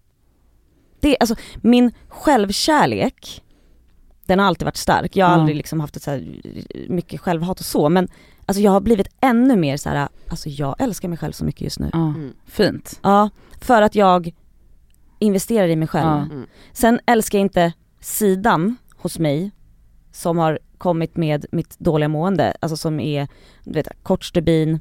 det, 0.99 1.17
alltså 1.19 1.35
min 1.61 1.91
självkärlek 2.07 3.43
Den 4.25 4.39
har 4.39 4.45
alltid 4.45 4.65
varit 4.65 4.77
stark, 4.77 5.15
jag 5.15 5.25
har 5.25 5.33
Ja. 5.33 5.39
aldrig 5.39 5.57
liksom 5.57 5.79
haft 5.79 5.95
ett 5.95 6.03
så 6.03 6.11
här 6.11 6.41
mycket 6.89 7.21
självhat 7.21 7.59
och 7.59 7.65
så 7.65 7.89
men 7.89 8.07
Alltså 8.45 8.61
jag 8.61 8.71
har 8.71 8.81
blivit 8.81 9.07
ännu 9.21 9.55
mer 9.55 9.77
så 9.77 9.89
här, 9.89 10.07
alltså 10.27 10.49
jag 10.49 10.75
älskar 10.79 11.07
mig 11.09 11.17
själv 11.17 11.31
så 11.31 11.45
mycket 11.45 11.61
just 11.61 11.79
nu. 11.79 11.89
Mm. 11.93 12.33
Fint. 12.45 12.99
Ja, 13.03 13.29
för 13.61 13.81
att 13.81 13.95
jag 13.95 14.33
investerar 15.19 15.67
i 15.67 15.75
mig 15.75 15.87
själv 15.87 16.07
Ja. 16.07 16.21
Mm. 16.21 16.47
Sen 16.73 16.99
älskar 17.05 17.37
jag 17.37 17.45
inte 17.45 17.73
sidan 17.99 18.77
hos 18.95 19.19
mig 19.19 19.51
som 20.11 20.37
har 20.37 20.59
kommit 20.77 21.17
med 21.17 21.45
mitt 21.51 21.79
dåliga 21.79 22.07
mående, 22.07 22.53
alltså 22.59 22.77
som 22.77 22.99
är, 22.99 23.27
du 23.63 23.71
vet, 23.71 23.87
kort 24.03 24.23
stubin, 24.23 24.79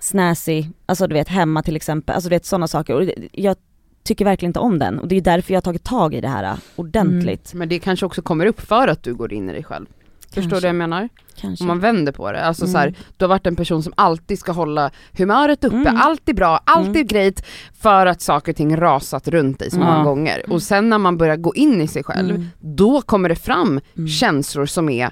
snäsig, 0.00 0.70
alltså 0.86 1.06
du 1.06 1.14
vet 1.14 1.28
hemma 1.28 1.62
till 1.62 1.76
exempel, 1.76 2.14
alltså 2.14 2.28
du 2.28 2.34
vet 2.34 2.44
sådana 2.46 2.68
saker. 2.68 2.94
Och 2.94 3.10
jag 3.32 3.56
tycker 4.02 4.24
verkligen 4.24 4.50
inte 4.50 4.60
om 4.60 4.78
den 4.78 4.98
och 4.98 5.08
det 5.08 5.16
är 5.16 5.20
därför 5.20 5.52
jag 5.52 5.56
har 5.56 5.62
tagit 5.62 5.84
tag 5.84 6.14
i 6.14 6.20
det 6.20 6.28
här 6.28 6.44
äh, 6.44 6.58
ordentligt. 6.76 7.54
Men 7.54 7.68
det 7.68 7.78
kanske 7.78 8.06
också 8.06 8.22
kommer 8.22 8.46
upp 8.46 8.60
för 8.60 8.88
att 8.88 9.02
du 9.02 9.14
går 9.14 9.32
in 9.32 9.50
i 9.50 9.52
dig 9.52 9.64
själv. 9.64 9.86
Förstår 10.34 10.50
du 10.56 10.60
vad 10.60 10.68
jag 10.68 10.74
menar? 10.74 11.08
Kanske. 11.40 11.62
Om 11.64 11.68
man 11.68 11.80
vänder 11.80 12.12
på 12.12 12.32
det, 12.32 12.44
alltså 12.44 12.64
Mm. 12.64 12.72
så 12.72 12.78
här, 12.78 12.94
du 13.16 13.24
har 13.24 13.28
varit 13.28 13.46
en 13.46 13.56
person 13.56 13.82
som 13.82 13.92
alltid 13.96 14.38
ska 14.38 14.52
hålla 14.52 14.90
humöret 15.12 15.64
uppe, 15.64 15.76
Mm. 15.76 15.96
allt 15.96 16.28
är 16.28 16.34
bra, 16.34 16.60
allt 16.64 16.86
Mm. 16.88 17.00
är 17.00 17.04
grejt 17.04 17.42
för 17.80 18.06
att 18.06 18.20
saker 18.20 18.52
och 18.52 18.56
ting 18.56 18.76
rasat 18.76 19.28
runt 19.28 19.58
dig 19.58 19.70
så 19.70 19.78
många 19.78 20.04
gånger. 20.04 20.50
Och 20.50 20.62
sen 20.62 20.88
när 20.88 20.98
man 20.98 21.16
börjar 21.18 21.36
gå 21.36 21.54
in 21.54 21.80
i 21.80 21.88
sig 21.88 22.04
själv, 22.04 22.30
Mm. 22.34 22.46
då 22.60 23.02
kommer 23.02 23.28
det 23.28 23.36
fram 23.36 23.80
Mm. 23.96 24.08
känslor 24.08 24.66
som 24.66 24.88
är 24.88 25.10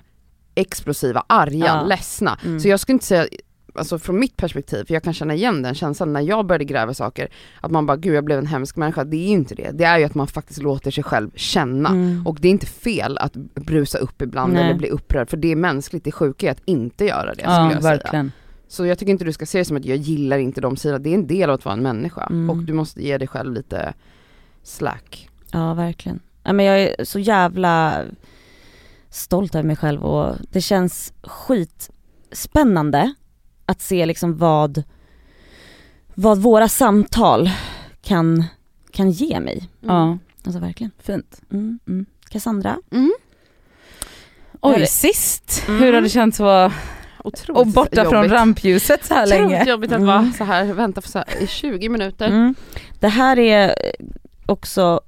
explosiva, 0.55 1.24
arga, 1.27 1.66
Ja. 1.66 1.83
ledsna. 1.85 2.38
Mm. 2.44 2.61
Så 2.61 2.68
jag 2.68 2.81
skulle 2.81 2.94
inte 2.94 3.07
säga, 3.07 3.27
alltså 3.74 3.98
från 3.98 4.18
mitt 4.18 4.37
perspektiv, 4.37 4.84
för 4.84 4.94
jag 4.94 5.02
kan 5.02 5.12
känna 5.12 5.34
igen 5.34 5.62
den 5.62 5.74
känslan 5.74 6.12
när 6.12 6.20
jag 6.20 6.46
började 6.46 6.64
gräva 6.64 6.94
saker, 6.94 7.28
att 7.60 7.70
man 7.70 7.87
bara 7.87 7.96
gud 7.96 8.14
jag 8.14 8.24
blev 8.24 8.38
en 8.38 8.46
hemsk 8.46 8.76
människa, 8.76 9.04
det 9.04 9.16
är 9.16 9.26
ju 9.28 9.28
inte 9.28 9.54
det. 9.54 9.70
Det 9.70 9.84
är 9.84 9.98
ju 9.98 10.04
att 10.04 10.14
man 10.14 10.26
faktiskt 10.26 10.62
låter 10.62 10.90
sig 10.90 11.04
själv 11.04 11.30
känna. 11.34 11.88
Mm. 11.88 12.26
Och 12.26 12.38
det 12.40 12.48
är 12.48 12.52
inte 12.52 12.66
fel 12.66 13.18
att 13.18 13.32
brusa 13.54 13.98
upp 13.98 14.22
ibland 14.22 14.52
Nej. 14.52 14.62
eller 14.64 14.74
bli 14.74 14.88
upprörd, 14.88 15.30
för 15.30 15.37
det 15.37 15.52
är 15.52 15.56
mänskligt, 15.56 16.04
det 16.04 16.12
sjuka 16.12 16.46
är 16.46 16.50
att 16.50 16.62
inte 16.64 17.04
göra 17.04 17.34
det 17.34 17.42
Ja, 17.42 17.54
skulle 17.54 17.74
jag 17.74 17.82
säga. 17.82 17.96
verkligen. 17.96 18.32
Så 18.68 18.87
jag 18.87 18.98
tycker 18.98 19.12
inte 19.12 19.24
du 19.24 19.32
ska 19.32 19.46
se 19.46 19.58
det 19.58 19.64
som 19.64 19.76
att 19.76 19.84
jag 19.84 19.96
gillar 19.96 20.38
inte 20.38 20.60
de 20.60 20.76
sidorna, 20.76 20.98
det 20.98 21.10
är 21.10 21.14
en 21.14 21.26
del 21.26 21.50
av 21.50 21.54
att 21.54 21.64
vara 21.64 21.72
en 21.72 21.82
människa. 21.82 22.26
Mm. 22.26 22.50
Och 22.50 22.56
du 22.56 22.72
måste 22.72 23.02
ge 23.04 23.18
dig 23.18 23.28
själv 23.28 23.52
lite 23.52 23.94
slack. 24.62 25.28
Ja 25.50 25.74
verkligen. 25.74 26.20
Ja, 26.42 26.52
men 26.52 26.66
jag 26.66 26.82
är 26.82 27.04
så 27.04 27.18
jävla 27.18 28.02
stolt 29.10 29.54
över 29.54 29.66
mig 29.66 29.76
själv 29.76 30.02
och 30.04 30.37
det 30.50 30.60
känns 30.60 31.12
skitspännande 31.22 33.14
att 33.66 33.81
se 33.81 34.07
liksom 34.07 34.37
vad, 34.37 34.83
vad 36.14 36.38
våra 36.38 36.68
samtal 36.68 37.50
kan, 38.03 38.44
kan 38.90 39.11
ge 39.11 39.40
mig. 39.40 39.68
Ja, 39.81 40.18
Alltså 40.44 40.59
verkligen. 40.61 40.90
fint. 41.03 41.40
Mm. 41.53 41.79
Mm. 41.88 42.07
Cassandra? 42.29 42.79
Oj, 44.61 44.87
sist, 44.87 45.64
Mm. 45.68 45.83
hur 45.83 45.92
har 45.92 46.00
det 46.00 46.09
känts 46.09 46.40
att 46.40 46.44
vara 46.44 46.72
Otroligt 47.24 47.61
och 47.61 47.66
borta 47.66 48.05
från 48.05 48.14
jobbigt. 48.14 48.33
rampljuset 48.33 49.05
så 49.05 49.14
här 49.14 49.27
Otroligt 49.27 49.50
länge? 49.50 49.70
jobbigt 49.70 49.92
att 49.92 49.96
Mm. 50.00 50.07
vara 50.07 50.33
så 50.38 50.44
här, 50.44 50.64
vänta 50.64 51.00
för 51.00 51.09
så 51.09 51.18
här, 51.18 51.42
i 51.42 51.46
20 51.46 51.88
minuter. 51.88 52.27
Mm. 52.27 52.55
Det 53.00 53.09
här 53.09 53.38
är 53.38 53.74
också 54.46 55.00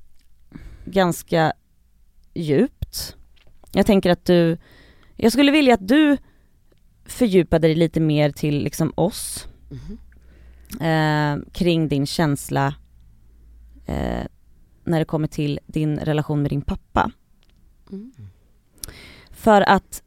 ganska 0.85 1.53
djupt. 2.35 3.17
Jag 3.73 3.87
tänker 3.87 4.11
att 4.11 4.25
du, 4.25 4.59
jag 5.17 5.33
skulle 5.33 5.53
vilja 5.53 5.75
att 5.75 5.89
du 5.89 6.17
fördjupade 7.09 7.69
dig 7.69 7.75
lite 7.75 8.01
mer 8.01 8.31
till 8.31 8.63
liksom 8.65 8.93
oss 8.95 9.49
Mhm. 9.71 9.99
eh, 10.81 11.53
kring 11.53 11.89
din 11.89 12.07
känsla 12.07 12.75
eh, 13.87 14.25
när 14.85 14.99
det 14.99 15.05
kommer 15.05 15.29
till 15.29 15.61
din 15.67 15.99
relation 15.99 16.43
med 16.43 16.51
din 16.51 16.61
pappa. 16.63 17.11
Mm. 17.93 18.13
För 19.31 19.61
att, 19.63 20.03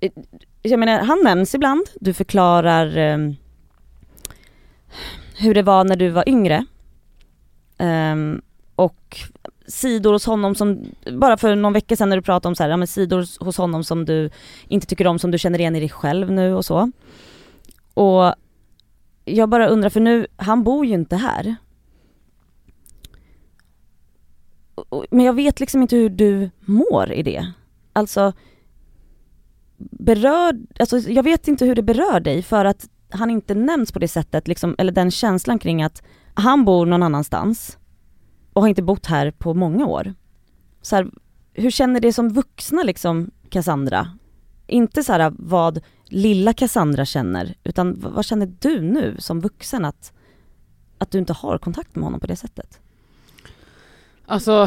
eh, 0.00 0.12
jag 0.62 0.78
menar 0.80 0.98
han 1.04 1.20
nämns 1.24 1.54
ibland, 1.54 1.86
du 2.00 2.12
förklarar 2.14 2.96
eh, 2.96 3.18
hur 5.38 5.54
det 5.54 5.62
var 5.62 5.84
när 5.84 5.96
du 5.96 6.08
var 6.10 6.28
yngre. 6.28 6.66
Ehm, 7.78 8.42
och 8.76 9.18
sidor 9.68 10.12
hos 10.12 10.26
honom 10.26 10.54
som, 10.54 10.84
bara 11.12 11.36
för 11.36 11.54
någon 11.54 11.72
vecka 11.72 11.96
sedan 11.96 12.08
när 12.08 12.16
du 12.16 12.22
pratade 12.22 12.48
om 12.48 12.54
så 12.54 12.62
här, 12.62 12.70
ja, 12.70 12.76
men 12.76 12.86
sidor 12.86 13.44
hos 13.44 13.56
honom 13.56 13.84
som 13.84 14.04
du 14.04 14.30
inte 14.68 14.86
tycker 14.86 15.06
om, 15.06 15.18
som 15.18 15.30
du 15.30 15.38
känner 15.38 15.58
igen 15.58 15.76
i 15.76 15.80
dig 15.80 15.88
själv 15.88 16.32
nu 16.32 16.54
och 16.54 16.64
så. 16.64 16.90
Och 17.94 18.34
jag 19.24 19.48
bara 19.48 19.68
undrar, 19.68 19.90
för 19.90 20.00
nu, 20.00 20.26
han 20.36 20.64
bor 20.64 20.86
ju 20.86 20.94
inte 20.94 21.16
här. 21.16 21.56
Men 25.10 25.24
jag 25.24 25.32
vet 25.32 25.60
liksom 25.60 25.82
inte 25.82 25.96
hur 25.96 26.08
du 26.08 26.50
mår 26.60 27.12
i 27.12 27.22
det. 27.22 27.52
Alltså, 27.92 28.32
berör, 29.78 30.56
alltså 30.78 30.98
jag 30.98 31.22
vet 31.22 31.48
inte 31.48 31.64
hur 31.64 31.74
det 31.74 31.82
berör 31.82 32.20
dig 32.20 32.42
för 32.42 32.64
att 32.64 32.88
han 33.10 33.30
inte 33.30 33.54
nämns 33.54 33.92
på 33.92 33.98
det 33.98 34.08
sättet, 34.08 34.48
liksom, 34.48 34.74
eller 34.78 34.92
den 34.92 35.10
känslan 35.10 35.58
kring 35.58 35.82
att 35.82 36.02
han 36.34 36.64
bor 36.64 36.86
någon 36.86 37.02
annanstans 37.02 37.78
och 38.56 38.62
har 38.62 38.68
inte 38.68 38.82
bott 38.82 39.06
här 39.06 39.30
på 39.30 39.54
många 39.54 39.86
år. 39.86 40.14
Så 40.82 40.96
här, 40.96 41.10
hur 41.52 41.70
känner 41.70 42.00
det 42.00 42.12
som 42.12 42.28
vuxna 42.28 42.82
liksom, 42.82 43.30
Cassandra? 43.48 44.08
Inte 44.66 45.02
så 45.02 45.12
här 45.12 45.32
vad 45.38 45.80
lilla 46.04 46.52
Cassandra 46.52 47.04
känner, 47.04 47.54
utan 47.64 48.00
vad 48.00 48.24
känner 48.24 48.52
du 48.58 48.80
nu 48.80 49.16
som 49.18 49.40
vuxen 49.40 49.84
att, 49.84 50.12
att 50.98 51.10
du 51.10 51.18
inte 51.18 51.32
har 51.32 51.58
kontakt 51.58 51.96
med 51.96 52.04
honom 52.04 52.20
på 52.20 52.26
det 52.26 52.36
sättet? 52.36 52.80
Alltså, 54.26 54.66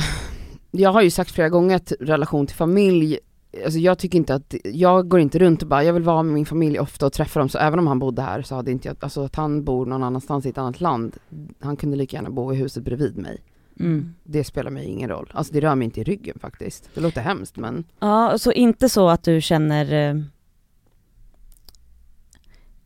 jag 0.71 0.93
har 0.93 1.01
ju 1.01 1.11
sagt 1.11 1.31
flera 1.31 1.49
gånger 1.49 1.75
att 1.75 1.93
relation 1.99 2.47
till 2.47 2.55
familj, 2.55 3.19
alltså 3.65 3.79
jag 3.79 3.99
tycker 3.99 4.17
inte 4.17 4.35
att, 4.35 4.55
jag 4.63 5.07
går 5.07 5.19
inte 5.19 5.39
runt 5.39 5.61
och 5.61 5.67
bara, 5.67 5.83
jag 5.83 5.93
vill 5.93 6.03
vara 6.03 6.23
med 6.23 6.33
min 6.33 6.45
familj 6.45 6.79
ofta 6.79 7.05
och 7.05 7.13
träffa 7.13 7.39
dem, 7.39 7.49
så 7.49 7.57
även 7.57 7.79
om 7.79 7.87
han 7.87 7.99
bodde 7.99 8.21
här 8.21 8.41
så 8.41 8.55
hade 8.55 8.71
inte 8.71 8.87
jag, 8.87 8.97
alltså 8.99 9.23
att 9.23 9.35
han 9.35 9.63
bor 9.63 9.85
någon 9.85 10.03
annanstans 10.03 10.45
i 10.45 10.49
ett 10.49 10.57
annat 10.57 10.81
land, 10.81 11.17
han 11.59 11.75
kunde 11.75 11.97
lika 11.97 12.17
gärna 12.17 12.29
bo 12.29 12.53
i 12.53 12.55
huset 12.55 12.83
bredvid 12.83 13.17
mig. 13.17 13.41
Mm. 13.79 14.15
Det 14.23 14.43
spelar 14.43 14.71
mig 14.71 14.85
ingen 14.85 15.09
roll. 15.09 15.31
Alltså 15.33 15.53
det 15.53 15.59
rör 15.59 15.75
mig 15.75 15.85
inte 15.85 16.01
i 16.01 16.03
ryggen 16.03 16.37
faktiskt. 16.39 16.89
Det 16.95 17.01
låter 17.01 17.21
hemskt 17.21 17.57
men 17.57 17.83
Ja, 17.99 18.37
så 18.37 18.51
inte 18.51 18.89
så 18.89 19.09
att 19.09 19.23
du 19.23 19.41
känner 19.41 20.09
eh, 20.09 20.21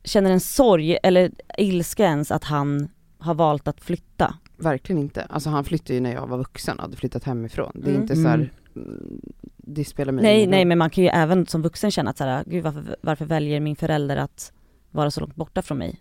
känner 0.03 0.31
en 0.31 0.39
sorg 0.39 0.97
eller 1.03 1.31
ilska 1.57 2.03
ens 2.05 2.31
att 2.31 2.43
han 2.43 2.87
har 3.17 3.33
valt 3.33 3.67
att 3.67 3.81
flytta? 3.81 4.35
verkligen 4.57 5.01
inte. 5.01 5.23
Alltså 5.23 5.49
han 5.49 5.63
flyttade 5.63 5.93
ju 5.93 5.99
när 5.99 6.13
jag 6.13 6.27
var 6.27 6.37
vuxen 6.37 6.77
och 6.77 6.81
hade 6.83 6.97
flyttat 6.97 7.23
hemifrån. 7.23 7.71
Det 7.75 7.85
är 7.87 7.89
Mm. 7.89 8.01
inte 8.01 8.15
så 8.15 8.27
här, 8.27 8.51
mm, 8.75 9.21
det 9.57 9.85
spelar 9.85 10.11
mig 10.13 10.23
Nej, 10.23 10.37
ingen 10.37 10.49
nej 10.49 10.59
roll. 10.61 10.67
men 10.67 10.77
man 10.77 10.89
kan 10.89 11.03
ju 11.03 11.09
även 11.09 11.45
som 11.45 11.61
vuxen 11.61 11.91
känna 11.91 12.09
att 12.09 12.17
så 12.17 12.23
här, 12.23 12.43
gud 12.47 12.63
varför, 12.63 12.95
varför 13.01 13.25
väljer 13.25 13.59
min 13.59 13.75
förälder 13.75 14.17
att 14.17 14.51
vara 14.91 15.11
så 15.11 15.19
långt 15.21 15.35
borta 15.35 15.61
från 15.61 15.77
mig? 15.77 15.99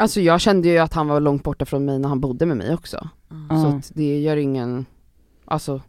Alltså 0.00 0.20
jag 0.20 0.40
kände 0.40 0.68
ju 0.68 0.78
att 0.78 0.94
han 0.94 1.08
var 1.08 1.20
långt 1.20 1.42
borta 1.42 1.64
från 1.64 1.84
mig 1.84 1.98
när 1.98 2.08
han 2.08 2.20
bodde 2.20 2.46
med 2.46 2.56
mig 2.56 2.74
också. 2.74 3.08
Så 3.28 3.36
Ja. 3.48 3.66
att 3.68 3.90
det 3.94 4.18
gör 4.20 4.36
ingen, 4.36 4.86
alltså 5.44 5.80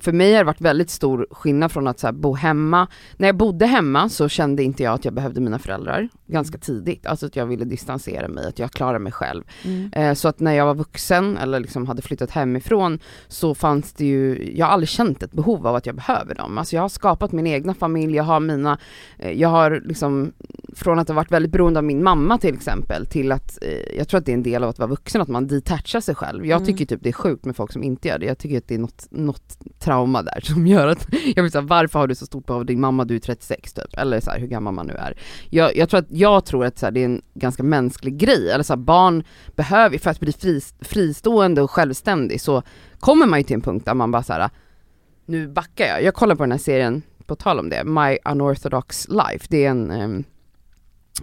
för 0.00 0.12
mig 0.12 0.32
har 0.32 0.38
det 0.38 0.44
varit 0.44 0.60
väldigt 0.60 0.90
stor 0.90 1.26
skillnad 1.30 1.72
från 1.72 1.86
att 1.86 1.98
så 1.98 2.12
bo 2.12 2.34
hemma. 2.34 2.86
När 3.16 3.28
jag 3.28 3.36
bodde 3.36 3.66
hemma 3.66 4.08
så 4.08 4.28
kände 4.28 4.62
inte 4.62 4.82
jag 4.82 4.94
att 4.94 5.04
jag 5.04 5.14
behövde 5.14 5.40
mina 5.40 5.58
föräldrar 5.58 6.08
ganska 6.26 6.58
tidigt. 6.58 7.06
Alltså 7.06 7.26
att 7.26 7.36
jag 7.36 7.46
ville 7.46 7.64
distansera 7.64 8.28
mig, 8.28 8.46
att 8.48 8.58
jag 8.58 8.70
klarade 8.70 8.98
mig 8.98 9.12
själv. 9.12 9.44
Mm. 9.64 9.90
Eh, 9.92 10.14
så 10.14 10.28
att 10.28 10.40
när 10.40 10.52
jag 10.52 10.66
var 10.66 10.74
vuxen 10.74 11.36
eller 11.36 11.60
liksom 11.60 11.86
hade 11.86 12.02
flyttat 12.02 12.30
hemifrån 12.30 12.98
så 13.28 13.54
fanns 13.54 13.92
det 13.92 14.04
ju, 14.04 14.52
jag 14.56 14.66
har 14.66 14.72
aldrig 14.72 14.88
känt 14.88 15.22
ett 15.22 15.32
behov 15.32 15.66
av 15.66 15.74
att 15.74 15.86
jag 15.86 15.94
behöver 15.94 16.34
dem. 16.34 16.58
Alltså 16.58 16.76
jag 16.76 16.82
har 16.82 16.88
skapat 16.88 17.32
min 17.32 17.46
egna 17.46 17.74
familj, 17.74 18.16
jag 18.16 18.24
har 18.24 18.40
mina, 18.40 18.78
eh, 19.18 19.30
jag 19.32 19.48
har 19.48 19.82
liksom, 19.84 20.32
från 20.76 20.98
att 20.98 21.08
ha 21.08 21.14
varit 21.14 21.32
väldigt 21.32 21.52
beroende 21.52 21.78
av 21.78 21.84
min 21.84 22.02
mamma 22.02 22.38
till 22.38 22.54
exempel 22.54 23.06
till 23.06 23.32
att, 23.32 23.58
eh, 23.62 23.96
jag 23.98 24.08
tror 24.08 24.18
att 24.18 24.26
det 24.26 24.32
är 24.32 24.36
en 24.36 24.42
del 24.42 24.62
av 24.64 24.70
att 24.70 24.78
vara 24.78 24.88
vuxen, 24.88 25.20
att 25.20 25.28
man 25.28 25.46
detachar 25.46 26.00
sig 26.00 26.14
själv. 26.14 26.46
Jag 26.46 26.56
Mm. 26.56 26.66
tycker 26.66 26.86
typ 26.86 27.02
det 27.02 27.08
är 27.08 27.12
sjukt 27.12 27.44
med 27.44 27.56
folk 27.56 27.72
som 27.72 27.82
inte 27.82 28.08
gör 28.08 28.18
det, 28.18 28.26
jag 28.26 28.38
tycker 28.38 28.58
att 28.58 28.68
det 28.68 28.74
är 28.74 28.78
något, 28.78 29.06
något 29.10 29.58
trauma 29.90 30.22
där 30.22 30.40
som 30.44 30.66
gör 30.66 30.86
att, 30.86 31.06
jag 31.36 31.42
vill 31.42 31.52
säga 31.52 31.62
varför 31.62 31.98
har 31.98 32.06
du 32.06 32.14
så 32.14 32.26
stort 32.26 32.46
behov 32.46 32.60
av 32.60 32.66
din 32.66 32.80
mamma, 32.80 33.04
du 33.04 33.14
är 33.14 33.18
36 33.18 33.72
typ, 33.72 33.98
eller 33.98 34.20
så 34.20 34.30
här, 34.30 34.38
hur 34.38 34.46
gammal 34.46 34.74
man 34.74 34.86
nu 34.86 34.94
är. 34.94 35.16
Jag, 35.50 35.76
jag 35.76 35.88
tror 35.88 36.00
att, 36.00 36.06
jag 36.10 36.44
tror 36.44 36.64
att 36.64 36.78
så 36.78 36.86
här, 36.86 36.90
det 36.90 37.00
är 37.00 37.04
en 37.04 37.22
ganska 37.34 37.62
mänsklig 37.62 38.18
grej, 38.18 38.50
eller 38.50 38.64
så 38.64 38.72
här, 38.72 38.78
barn 38.78 39.24
behöver, 39.56 39.98
för 39.98 40.10
att 40.10 40.20
bli 40.20 40.32
fri, 40.32 40.60
fristående 40.80 41.62
och 41.62 41.70
självständig 41.70 42.40
så 42.40 42.62
kommer 43.00 43.26
man 43.26 43.38
ju 43.38 43.42
till 43.42 43.54
en 43.54 43.60
punkt 43.60 43.84
där 43.84 43.94
man 43.94 44.10
bara 44.10 44.22
så 44.22 44.32
här. 44.32 44.50
nu 45.26 45.48
backar 45.48 45.86
jag. 45.86 46.02
Jag 46.02 46.14
kollar 46.14 46.34
på 46.34 46.42
den 46.42 46.52
här 46.52 46.58
serien, 46.58 47.02
på 47.26 47.36
tal 47.36 47.58
om 47.58 47.70
det, 47.70 47.84
My 47.84 48.18
Unorthodox 48.24 49.08
Life, 49.08 49.46
det 49.48 49.64
är 49.64 49.70
en 49.70 49.90
um, 49.90 50.24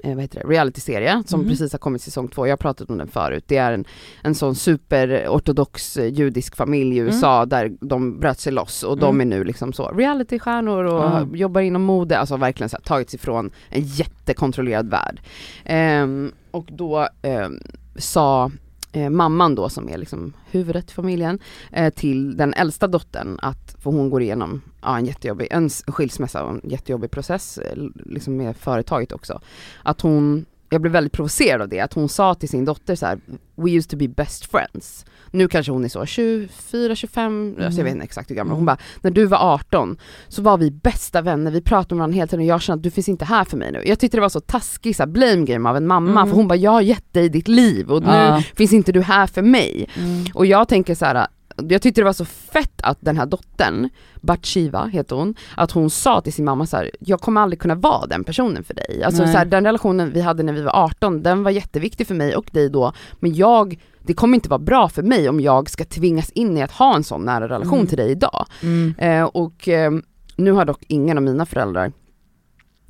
eh, 0.04 0.14
vad 0.16 0.22
heter 0.22 0.40
det, 0.40 0.48
realityserie 0.48 1.24
som 1.26 1.40
Mhm. 1.40 1.50
precis 1.50 1.72
har 1.72 1.80
kommit 1.80 2.02
säsong 2.02 2.28
två, 2.28 2.48
jag 2.48 2.52
har 2.52 2.58
pratat 2.58 2.90
om 2.90 2.98
den 2.98 3.08
förut. 3.08 3.44
Det 3.48 3.58
är 3.58 3.72
en, 3.72 3.86
en 4.24 4.36
sån 4.36 4.56
superortodox 4.56 5.98
eh, 5.98 6.06
judisk 6.14 6.56
familj 6.56 6.96
i 6.96 7.00
USA 7.00 7.46
där 7.46 7.72
de 7.82 8.20
bröt 8.20 8.40
sig 8.40 8.54
loss 8.54 8.84
och 8.84 8.98
de 8.98 9.16
Mm. 9.16 9.22
är 9.32 9.38
nu 9.38 9.44
liksom 9.44 9.74
så 9.74 9.90
realitystjärnor 9.92 10.84
och 10.84 11.04
Ja. 11.04 11.28
jobbar 11.34 11.62
inom 11.62 11.82
mode, 11.84 12.18
alltså 12.20 12.38
verkligen 12.38 12.70
så 12.70 12.78
här, 12.78 12.84
tagits 12.84 13.14
ifrån 13.14 13.52
en 13.70 13.82
jättekontrollerad 13.82 14.90
värld. 14.90 15.22
Ehm, 15.66 16.32
och 16.52 16.66
då 16.72 17.08
ehm, 17.22 17.60
sa 17.96 18.52
eh, 18.98 19.10
mamman 19.10 19.56
då 19.56 19.70
som 19.70 19.90
är 19.90 19.98
liksom 19.98 20.34
huvudet 20.52 20.92
i 20.92 20.94
familjen 20.94 21.40
eh, 21.72 21.94
till 21.94 22.38
den 22.38 22.54
äldsta 22.54 22.88
dottern 22.88 23.40
att, 23.42 23.76
för 23.80 23.92
hon 23.92 24.10
går 24.10 24.22
igenom 24.22 24.62
ja, 24.82 24.98
en 24.98 25.06
jättejobbig, 25.06 25.48
en 25.52 25.70
skilsmässa 25.70 26.44
och 26.44 26.50
en 26.52 26.62
jättejobbig 26.64 27.12
process 27.12 27.58
eh, 27.58 27.84
liksom 27.96 28.38
med 28.38 28.58
företaget 28.58 29.12
också. 29.12 29.42
Att 29.84 30.02
hon, 30.02 30.46
jag 30.70 30.82
blev 30.82 30.92
väldigt 30.94 31.14
provocerad 31.14 31.62
av 31.62 31.70
det, 31.70 31.80
att 31.80 31.94
hon 31.94 32.10
sa 32.10 32.36
till 32.36 32.50
sin 32.50 32.66
dotter 32.66 32.96
så 32.96 33.06
här: 33.06 33.20
We 33.56 33.70
used 33.72 33.90
to 33.90 33.98
be 33.98 34.08
best 34.08 34.52
friends. 34.52 35.06
Nu 35.32 35.48
kanske 35.48 35.72
hon 35.72 35.86
är 35.86 35.90
så 35.90 36.06
24, 36.06 36.96
25, 36.96 37.56
alltså 37.66 37.80
jag 37.80 37.84
vet 37.86 37.94
inte 37.94 38.04
exakt 38.04 38.30
hur 38.32 38.36
gammal, 38.36 38.52
hon 38.52 38.58
Mm. 38.64 38.66
bara, 38.66 38.78
när 39.02 39.12
du 39.12 39.26
var 39.26 39.38
18 39.54 39.98
så 40.28 40.42
var 40.42 40.58
vi 40.58 40.72
bästa 40.72 41.22
vänner, 41.22 41.52
vi 41.52 41.62
pratade 41.62 41.96
med 41.96 42.00
varandra 42.00 42.16
hela 42.16 42.28
tiden 42.28 42.40
och 42.40 42.46
jag 42.46 42.62
kände 42.62 42.80
att 42.80 42.84
du 42.84 42.92
finns 42.92 43.10
inte 43.10 43.26
här 43.26 43.44
för 43.44 43.58
mig 43.58 43.72
nu. 43.72 43.84
Jag 43.86 44.00
tyckte 44.00 44.18
det 44.18 44.22
var 44.22 44.30
så 44.30 44.40
taskig 44.40 44.96
så 44.96 45.04
här, 45.04 45.08
blame 45.08 45.46
game 45.46 45.70
av 45.70 45.78
en 45.78 45.88
mamma, 45.88 46.12
Mm. 46.22 46.30
för 46.30 46.36
hon 46.36 46.48
bara, 46.48 46.56
jag 46.56 46.72
har 46.72 46.82
gett 46.82 47.14
dig 47.14 47.30
ditt 47.30 47.48
liv 47.48 47.92
och 47.92 48.02
nu 48.04 48.10
Ja. 48.10 48.44
finns 48.56 48.74
inte 48.74 48.92
du 48.92 49.02
här 49.02 49.28
för 49.28 49.42
mig. 49.42 49.90
Mm. 49.98 50.26
Och 50.34 50.46
jag 50.46 50.68
tänker 50.68 50.96
så 50.96 51.06
här. 51.06 51.28
Jag 51.70 51.82
tyckte 51.82 52.02
det 52.02 52.06
var 52.06 52.14
så 52.14 52.26
fett 52.26 52.82
att 52.84 52.98
den 53.02 53.18
här 53.18 53.26
dottern, 53.26 53.90
Batshiva 54.22 54.86
heter 54.86 55.16
hon, 55.16 55.36
att 55.56 55.72
hon 55.72 55.90
sa 55.90 56.22
till 56.22 56.34
sin 56.34 56.46
mamma 56.46 56.66
så 56.66 56.78
här: 56.78 56.92
jag 57.00 57.22
kommer 57.22 57.42
aldrig 57.42 57.60
kunna 57.60 57.76
vara 57.76 58.06
den 58.06 58.24
personen 58.24 58.64
för 58.64 58.74
dig. 58.74 59.04
Alltså 59.04 59.24
Nej. 59.24 59.32
så 59.32 59.38
här, 59.38 59.46
den 59.46 59.66
relationen 59.66 60.12
vi 60.14 60.22
hade 60.22 60.44
när 60.44 60.54
vi 60.54 60.62
var 60.62 60.76
18, 60.76 61.24
den 61.24 61.44
var 61.44 61.52
jätteviktig 61.52 62.08
för 62.08 62.16
mig 62.16 62.36
och 62.36 62.50
dig 62.52 62.70
då, 62.70 62.94
men 63.20 63.36
jag, 63.36 63.80
det 64.04 64.14
kommer 64.14 64.36
inte 64.36 64.50
vara 64.50 64.60
bra 64.60 64.90
för 64.90 65.04
mig 65.04 65.30
om 65.30 65.40
jag 65.40 65.70
ska 65.70 65.86
tvingas 65.86 66.30
in 66.30 66.58
i 66.58 66.62
att 66.64 66.72
ha 66.72 66.96
en 66.96 67.04
sån 67.04 67.26
nära 67.26 67.50
relation 67.50 67.78
Mm. 67.78 67.88
till 67.88 67.98
dig 67.98 68.12
idag. 68.12 68.46
Mm. 68.64 68.94
Eh, 68.98 69.24
och 69.24 69.68
eh, 69.68 69.92
nu 70.36 70.52
har 70.52 70.66
dock 70.66 70.84
ingen 70.88 71.18
av 71.18 71.24
mina 71.24 71.46
föräldrar 71.46 71.92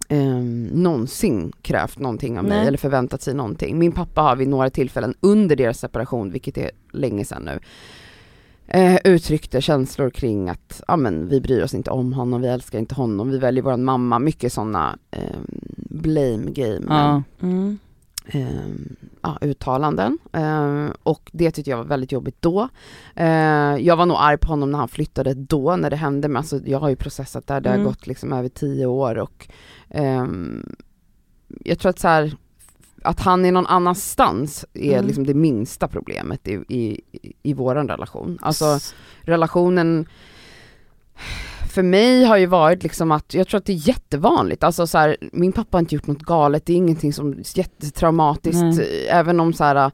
eh, 0.10 0.38
någonsin 0.72 1.52
krävt 1.62 2.00
någonting 2.00 2.38
av 2.38 2.44
mig 2.44 2.58
Nej. 2.58 2.68
eller 2.68 2.78
förväntat 2.78 3.22
sig 3.22 3.34
någonting. 3.34 3.80
Min 3.80 3.92
pappa 3.92 4.22
har 4.22 4.36
vid 4.36 4.48
några 4.48 4.70
tillfällen 4.70 5.14
under 5.20 5.56
deras 5.56 5.80
separation, 5.80 6.32
vilket 6.32 6.58
är 6.58 6.72
länge 6.92 7.26
sedan 7.26 7.42
nu, 7.42 7.60
eh, 8.68 8.98
uttryckte 9.04 9.62
känslor 9.62 10.10
kring 10.10 10.50
att 10.50 10.82
ja, 10.88 10.98
men, 10.98 11.28
vi 11.28 11.42
bryr 11.42 11.64
oss 11.64 11.74
inte 11.74 11.90
om 11.92 12.14
honom, 12.14 12.42
vi 12.42 12.48
älskar 12.48 12.80
inte 12.80 12.96
honom, 12.96 13.32
vi 13.32 13.38
väljer 13.38 13.64
vår 13.64 13.78
mamma, 13.78 14.20
mycket 14.20 14.54
sådana 14.54 14.98
eh, 15.12 15.38
blame 15.90 16.52
game 16.52 16.86
Ja. 16.90 17.24
Mm. 17.42 17.80
eh, 18.26 18.48
ja, 19.22 19.38
uttalanden 19.42 20.18
eh, 20.34 20.86
och 21.04 21.30
det 21.34 21.52
tyckte 21.52 21.70
jag 21.72 21.78
var 21.78 21.84
väldigt 21.86 22.12
jobbigt 22.12 22.42
då. 22.42 22.70
Eh, 23.16 23.28
jag 23.80 23.96
var 23.98 24.06
nog 24.06 24.18
arg 24.20 24.38
på 24.38 24.48
honom 24.48 24.72
när 24.72 24.80
han 24.80 24.88
flyttade 24.88 25.34
då 25.34 25.76
när 25.76 25.90
det 25.90 25.96
hände 25.96 26.28
men 26.28 26.38
alltså, 26.38 26.60
jag 26.66 26.80
har 26.80 26.90
ju 26.90 26.96
processat 26.96 27.48
där, 27.48 27.62
det 27.62 27.70
har 27.70 27.76
Mm. 27.76 27.88
gått 27.88 28.08
liksom 28.08 28.34
över 28.34 28.50
tio 28.50 28.86
år 28.86 29.18
och 29.18 29.48
ehm, 29.90 30.76
jag 31.66 31.80
tror 31.80 31.90
att 31.90 32.00
så 32.00 32.08
här, 32.08 32.36
att 33.08 33.20
han 33.20 33.46
är 33.46 33.52
någon 33.52 33.68
annanstans 33.68 34.66
är 34.74 34.94
Mm. 34.94 35.06
liksom 35.08 35.26
det 35.26 35.34
minsta 35.34 35.88
problemet 35.88 36.48
i, 36.48 36.54
i, 36.54 37.02
i 37.44 37.54
våran 37.54 37.88
relation. 37.88 38.40
Alltså 38.42 38.80
relationen 39.22 40.06
för 41.70 41.84
mig 41.84 42.24
har 42.24 42.38
ju 42.38 42.46
varit 42.46 42.84
liksom 42.84 43.12
att, 43.12 43.34
jag 43.34 43.48
tror 43.48 43.58
att 43.58 43.66
det 43.66 43.74
är 43.74 43.88
jättevanligt, 43.88 44.64
alltså 44.64 44.88
så 44.88 44.98
här, 44.98 45.18
min 45.32 45.52
pappa 45.52 45.78
har 45.78 45.80
inte 45.80 45.96
gjort 45.96 46.08
något 46.08 46.22
galet, 46.22 46.66
det 46.66 46.74
är 46.74 46.78
ingenting 46.78 47.14
som 47.14 47.32
är 47.32 47.58
jättetraumatiskt, 47.58 48.62
Nej. 48.62 49.08
även 49.10 49.40
om 49.40 49.54
så 49.54 49.64
här, 49.64 49.92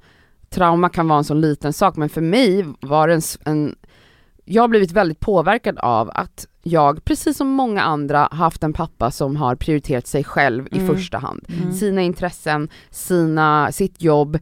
trauma 0.49 0.89
kan 0.89 1.07
vara 1.07 1.17
en 1.17 1.23
sån 1.23 1.41
liten 1.41 1.73
sak, 1.73 1.95
men 1.95 2.09
för 2.09 2.21
mig 2.21 2.65
var 2.81 3.07
det 3.07 3.13
en, 3.13 3.21
en 3.45 3.75
jag 4.45 4.63
har 4.63 4.67
blivit 4.67 4.91
väldigt 4.91 5.19
påverkad 5.19 5.77
av 5.79 6.11
att 6.13 6.47
jag, 6.63 7.05
precis 7.05 7.37
som 7.37 7.47
många 7.49 7.81
andra, 7.81 8.27
haft 8.31 8.63
en 8.63 8.73
pappa 8.73 9.11
som 9.11 9.35
har 9.35 9.55
prioriterat 9.55 10.07
sig 10.07 10.23
själv 10.23 10.67
i 10.71 10.79
Mm. 10.79 10.95
första 10.95 11.17
hand. 11.17 11.45
Mm. 11.61 11.73
Sina 11.73 12.01
intressen, 12.01 12.69
sina, 12.89 13.71
sitt 13.71 14.01
jobb, 14.01 14.39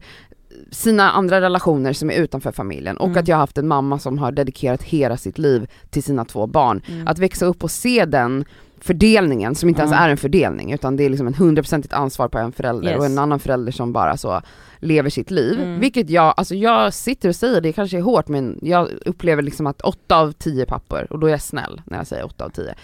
sina 0.70 1.10
andra 1.10 1.40
relationer 1.40 1.92
som 1.92 2.10
är 2.10 2.14
utanför 2.14 2.52
familjen 2.52 2.96
och 2.96 3.06
Mm. 3.06 3.18
att 3.18 3.28
jag 3.28 3.36
har 3.36 3.40
haft 3.40 3.58
en 3.58 3.68
mamma 3.68 3.98
som 3.98 4.18
har 4.18 4.32
dedikerat 4.32 4.82
hela 4.82 5.16
sitt 5.16 5.38
liv 5.38 5.70
till 5.90 6.02
sina 6.02 6.24
två 6.24 6.46
barn. 6.46 6.82
Mm. 6.88 7.06
Att 7.08 7.18
växa 7.18 7.46
upp 7.46 7.64
och 7.64 7.70
se 7.70 8.04
den 8.04 8.44
fördelningen 8.84 9.54
som 9.54 9.68
inte 9.68 9.80
ens 9.80 9.92
Mm. 9.92 10.04
är 10.04 10.08
en 10.08 10.16
fördelning 10.16 10.72
utan 10.72 10.96
det 10.96 11.04
är 11.04 11.08
liksom 11.10 11.26
en 11.26 11.34
hundraprocentigt 11.34 11.94
ansvar 11.94 12.28
på 12.28 12.38
en 12.38 12.52
förälder 12.52 12.90
Yes. 12.90 12.98
och 12.98 13.06
en 13.06 13.18
annan 13.18 13.38
förälder 13.38 13.72
som 13.72 13.92
bara 13.92 14.16
så 14.16 14.42
lever 14.78 15.10
sitt 15.10 15.30
liv. 15.30 15.60
Mm. 15.60 15.80
Vilket 15.80 16.10
jag, 16.10 16.34
alltså 16.36 16.54
jag 16.54 16.94
sitter 16.94 17.28
och 17.28 17.36
säger, 17.36 17.60
det 17.60 17.72
kanske 17.72 17.98
är 17.98 18.02
hårt 18.02 18.28
men 18.28 18.58
jag 18.62 18.88
upplever 19.06 19.42
liksom 19.42 19.66
att 19.66 19.80
åtta 19.80 20.16
av 20.16 20.32
tio 20.32 20.66
pappor, 20.66 21.06
och 21.10 21.18
då 21.18 21.26
är 21.26 21.30
jag 21.30 21.42
snäll 21.42 21.82
när 21.86 21.98
jag 21.98 22.06
säger 22.06 22.24
åtta 22.26 22.44
av 22.44 22.48
tio, 22.50 22.74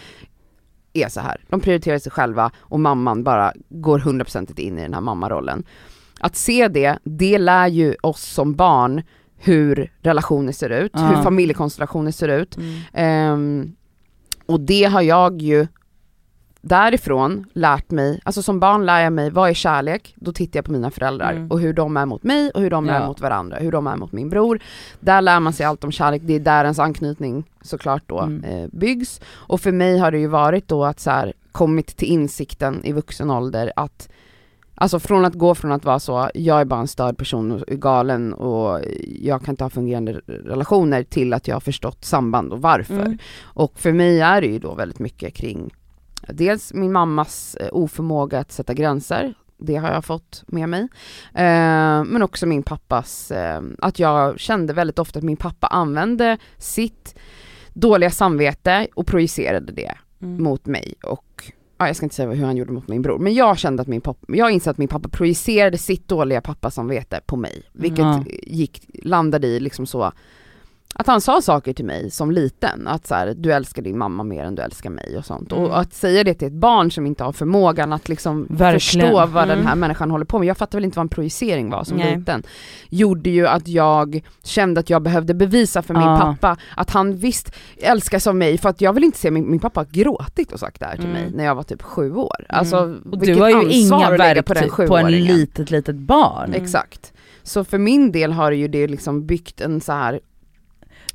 är 0.92 1.08
så 1.08 1.20
här. 1.20 1.40
De 1.48 1.60
prioriterar 1.60 1.98
sig 1.98 2.12
själva 2.12 2.50
och 2.58 2.80
mamman 2.80 3.24
bara 3.24 3.52
går 3.68 3.98
hundraprocentigt 3.98 4.58
in 4.58 4.78
i 4.78 4.82
den 4.82 4.94
här 4.94 5.00
mammarollen. 5.00 5.64
Att 6.20 6.36
se 6.36 6.68
det, 6.68 6.98
det 7.04 7.38
lär 7.38 7.66
ju 7.66 7.94
oss 8.02 8.22
som 8.22 8.54
barn 8.54 9.02
hur 9.36 9.92
relationer 10.02 10.52
ser 10.52 10.70
ut, 10.70 10.90
Ja. 10.94 11.00
hur 11.00 11.22
familjekonstellationer 11.22 12.10
ser 12.10 12.28
ut. 12.28 12.56
Mm. 12.56 12.80
Ehm, 12.92 13.72
och 14.46 14.60
det 14.60 14.84
har 14.84 15.02
jag 15.02 15.42
ju 15.42 15.66
därifrån 16.60 17.44
lärt 17.52 17.90
mig, 17.90 18.20
alltså 18.24 18.42
som 18.42 18.60
barn 18.60 18.86
lär 18.86 19.00
jag 19.00 19.12
mig 19.12 19.30
vad 19.30 19.50
är 19.50 19.54
kärlek, 19.54 20.14
då 20.16 20.32
tittar 20.32 20.58
jag 20.58 20.64
på 20.64 20.72
mina 20.72 20.90
föräldrar 20.90 21.32
Mm. 21.32 21.50
och 21.50 21.60
hur 21.60 21.72
de 21.72 21.96
är 21.96 22.06
mot 22.06 22.22
mig 22.22 22.50
och 22.50 22.60
hur 22.60 22.70
de 22.70 22.88
är 22.88 23.00
Ja. 23.00 23.06
mot 23.06 23.20
varandra, 23.20 23.56
hur 23.56 23.72
de 23.72 23.86
är 23.86 23.96
mot 23.96 24.12
min 24.12 24.28
bror. 24.28 24.58
Där 25.00 25.20
lär 25.20 25.40
man 25.40 25.52
sig 25.52 25.66
allt 25.66 25.84
om 25.84 25.92
kärlek, 25.92 26.22
det 26.24 26.34
är 26.34 26.40
där 26.40 26.64
ens 26.64 26.78
anknytning 26.78 27.44
såklart 27.62 28.02
då 28.06 28.18
Mm. 28.20 28.44
eh, 28.44 28.68
byggs. 28.72 29.20
Och 29.34 29.60
för 29.60 29.72
mig 29.72 29.98
har 29.98 30.10
det 30.10 30.18
ju 30.18 30.26
varit 30.26 30.68
då 30.68 30.84
att 30.84 31.00
så 31.00 31.10
här, 31.10 31.32
kommit 31.52 31.96
till 31.96 32.08
insikten 32.08 32.80
i 32.84 32.92
vuxen 32.92 33.30
ålder 33.30 33.72
att 33.76 34.08
Alltså 34.80 34.98
från 34.98 35.24
att 35.24 35.34
gå 35.34 35.54
från 35.54 35.72
att 35.72 35.84
vara 35.84 35.98
så, 35.98 36.30
jag 36.34 36.60
är 36.60 36.64
bara 36.64 36.80
en 36.80 36.88
störd 36.88 37.16
person 37.16 37.52
och 37.52 37.68
är 37.68 37.74
galen 37.76 38.32
och 38.34 38.80
jag 39.20 39.42
kan 39.44 39.52
inte 39.52 39.64
ha 39.64 39.70
fungerande 39.70 40.20
relationer 40.26 41.02
till 41.02 41.32
att 41.32 41.48
jag 41.48 41.54
har 41.54 41.60
förstått 41.60 42.04
samband 42.04 42.52
och 42.52 42.62
varför. 42.62 42.94
Mm. 43.00 43.18
Och 43.42 43.78
för 43.78 43.92
mig 43.92 44.20
är 44.20 44.40
det 44.40 44.46
ju 44.46 44.58
då 44.58 44.74
väldigt 44.74 44.98
mycket 44.98 45.34
kring 45.34 45.74
dels 46.32 46.74
min 46.74 46.92
mammas 46.92 47.54
eh, 47.54 47.68
oförmåga 47.72 48.38
att 48.38 48.52
sätta 48.52 48.74
gränser, 48.74 49.34
det 49.58 49.76
har 49.76 49.90
jag 49.92 50.04
fått 50.04 50.44
med 50.46 50.68
mig. 50.68 50.80
Eh, 51.34 52.04
men 52.04 52.22
också 52.22 52.46
min 52.46 52.62
pappas, 52.62 53.30
eh, 53.30 53.62
att 53.78 53.98
jag 53.98 54.40
kände 54.40 54.72
väldigt 54.72 54.98
ofta 54.98 55.18
att 55.18 55.24
min 55.24 55.36
pappa 55.36 55.66
använde 55.66 56.38
sitt 56.58 57.18
dåliga 57.72 58.10
samvete 58.10 58.86
och 58.94 59.06
projicerade 59.06 59.72
det 59.72 59.94
Mm. 60.22 60.42
mot 60.42 60.66
mig 60.66 60.94
och 61.02 61.52
ja, 61.78 61.86
jag 61.86 61.96
ska 61.96 62.06
inte 62.06 62.16
säga 62.16 62.30
hur 62.30 62.44
han 62.46 62.56
gjorde 62.56 62.72
mot 62.72 62.88
min 62.88 63.02
bror, 63.02 63.18
men 63.18 63.34
jag 63.34 63.58
kände 63.58 63.82
att 63.82 63.88
min 63.88 64.00
pappa, 64.00 64.26
jag 64.28 64.50
insåg 64.50 64.70
att 64.70 64.78
min 64.78 64.88
pappa 64.88 65.08
projicerade 65.08 65.78
sitt 65.78 66.08
dåliga 66.08 66.40
pappasamvete 66.40 67.20
på 67.26 67.36
mig, 67.36 67.62
vilket 67.72 67.98
Ja. 67.98 68.24
gick, 68.42 68.86
landade 69.04 69.46
i 69.46 69.60
liksom 69.60 69.86
så 69.86 70.12
att 70.94 71.06
han 71.06 71.20
sa 71.20 71.42
saker 71.42 71.72
till 71.72 71.84
mig 71.84 72.10
som 72.10 72.30
liten, 72.30 72.86
att 72.86 73.06
så 73.06 73.14
här, 73.14 73.34
du 73.36 73.52
älskar 73.52 73.82
din 73.82 73.98
mamma 73.98 74.24
mer 74.24 74.44
än 74.44 74.54
du 74.54 74.62
älskar 74.62 74.90
mig 74.90 75.14
och 75.18 75.24
sånt. 75.24 75.52
Mm. 75.52 75.64
Och 75.64 75.78
att 75.80 75.94
säga 75.94 76.24
det 76.24 76.34
till 76.34 76.48
ett 76.48 76.54
barn 76.54 76.90
som 76.90 77.06
inte 77.06 77.24
har 77.24 77.32
förmågan 77.32 77.92
att 77.92 78.08
liksom 78.08 78.46
Verkligen. 78.50 79.06
förstå 79.06 79.26
vad 79.26 79.48
den 79.48 79.58
Mm. 79.58 79.66
här 79.66 79.74
människan 79.76 80.10
håller 80.10 80.24
på 80.24 80.38
med, 80.38 80.48
jag 80.48 80.56
fattar 80.56 80.78
väl 80.78 80.84
inte 80.84 80.96
vad 80.98 81.04
en 81.04 81.08
projicering 81.08 81.70
var 81.70 81.84
som 81.84 81.96
Nej. 81.96 82.16
liten, 82.16 82.42
gjorde 82.90 83.30
ju 83.30 83.46
att 83.46 83.68
jag 83.68 84.24
kände 84.44 84.80
att 84.80 84.90
jag 84.90 85.02
behövde 85.02 85.34
bevisa 85.34 85.82
för 85.82 85.94
min 85.94 86.02
Ja. 86.02 86.18
pappa 86.18 86.56
att 86.76 86.90
han 86.90 87.16
visst 87.16 87.54
älskas 87.82 88.26
av 88.26 88.36
mig, 88.36 88.58
för 88.58 88.68
att 88.68 88.80
jag 88.80 88.92
vill 88.92 89.04
inte 89.04 89.18
se 89.18 89.30
min, 89.30 89.50
min 89.50 89.60
pappa 89.60 89.84
gråtit 89.84 90.52
och 90.52 90.60
sagt 90.60 90.80
det 90.80 90.86
här 90.86 90.96
till 90.96 91.04
Mm. 91.04 91.22
mig 91.22 91.30
när 91.34 91.44
jag 91.44 91.54
var 91.54 91.62
typ 91.62 91.82
sju 91.82 92.14
år. 92.14 92.46
Alltså 92.48 92.96
Och 93.10 93.18
du 93.18 93.34
har 93.34 93.48
ju 93.50 93.70
inga 93.70 94.10
lägga 94.10 94.42
på 94.42 94.54
den 94.54 94.62
verktyg 94.62 94.88
på 94.88 94.96
en 94.96 95.10
litet 95.12 95.70
litet 95.70 95.96
barn. 95.96 96.48
Mm. 96.48 96.62
Exakt. 96.62 97.12
Så 97.42 97.64
för 97.64 97.78
min 97.78 98.12
del 98.12 98.32
har 98.32 98.52
ju 98.52 98.68
det 98.68 98.86
liksom 98.86 99.26
byggt 99.26 99.60
en 99.60 99.80
så 99.80 99.92
här 99.92 100.20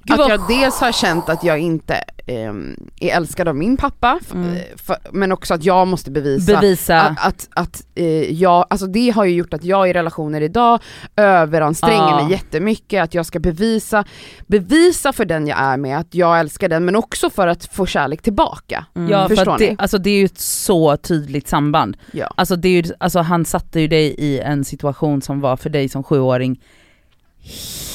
Gud, 0.03 0.13
att 0.13 0.19
vad 0.19 0.31
jag 0.31 0.47
dels 0.47 0.79
har 0.79 0.91
känt 0.91 1.29
att 1.29 1.43
jag 1.43 1.59
inte 1.59 2.03
ehm, 2.27 2.75
är 2.99 3.15
älskad 3.15 3.47
av 3.47 3.55
min 3.55 3.77
pappa, 3.77 4.19
Mm. 4.33 4.53
eh, 4.53 4.61
för, 4.75 4.97
men 5.11 5.31
också 5.31 5.53
att 5.53 5.63
jag 5.63 5.87
måste 5.87 6.11
bevisa 6.11 6.59
Bevisa. 6.61 7.01
att, 7.01 7.17
att, 7.27 7.49
att 7.53 7.85
eh, 7.95 8.05
jag, 8.33 8.65
alltså 8.69 8.87
det 8.87 9.09
har 9.09 9.25
ju 9.25 9.35
gjort 9.35 9.53
att 9.53 9.63
jag 9.63 9.89
i 9.89 9.93
relationer 9.93 10.41
idag 10.41 10.79
överanstränger 11.15 11.97
Ja. 12.09 12.23
mig 12.23 12.31
jättemycket, 12.31 13.03
att 13.03 13.13
jag 13.13 13.25
ska 13.25 13.39
bevisa, 13.39 14.03
bevisa 14.47 15.13
för 15.13 15.25
den 15.25 15.47
jag 15.47 15.59
är 15.59 15.77
med 15.77 15.97
att 15.99 16.15
jag 16.15 16.39
älskar 16.39 16.69
den 16.69 16.85
men 16.85 16.95
också 16.95 17.29
för 17.29 17.47
att 17.47 17.65
få 17.65 17.85
kärlek 17.85 18.21
tillbaka. 18.21 18.85
Mm. 18.95 19.09
Ja 19.11 19.27
för 19.27 19.35
Förstår 19.35 19.57
det, 19.57 19.69
ni? 19.69 19.75
alltså 19.79 19.97
det 19.97 20.09
är 20.09 20.17
ju 20.19 20.25
ett 20.25 20.39
så 20.39 20.97
tydligt 20.97 21.47
samband. 21.47 21.97
Ja. 22.11 22.27
Alltså, 22.37 22.55
det 22.55 22.67
är 22.69 22.83
ju, 22.83 22.93
alltså 22.99 23.19
han 23.19 23.45
satte 23.45 23.79
ju 23.79 23.87
dig 23.87 24.15
i 24.17 24.39
en 24.39 24.63
situation 24.65 25.21
som 25.21 25.41
var 25.41 25.57
för 25.57 25.69
dig 25.69 25.89
som 25.89 26.03
sjuåring 26.03 26.59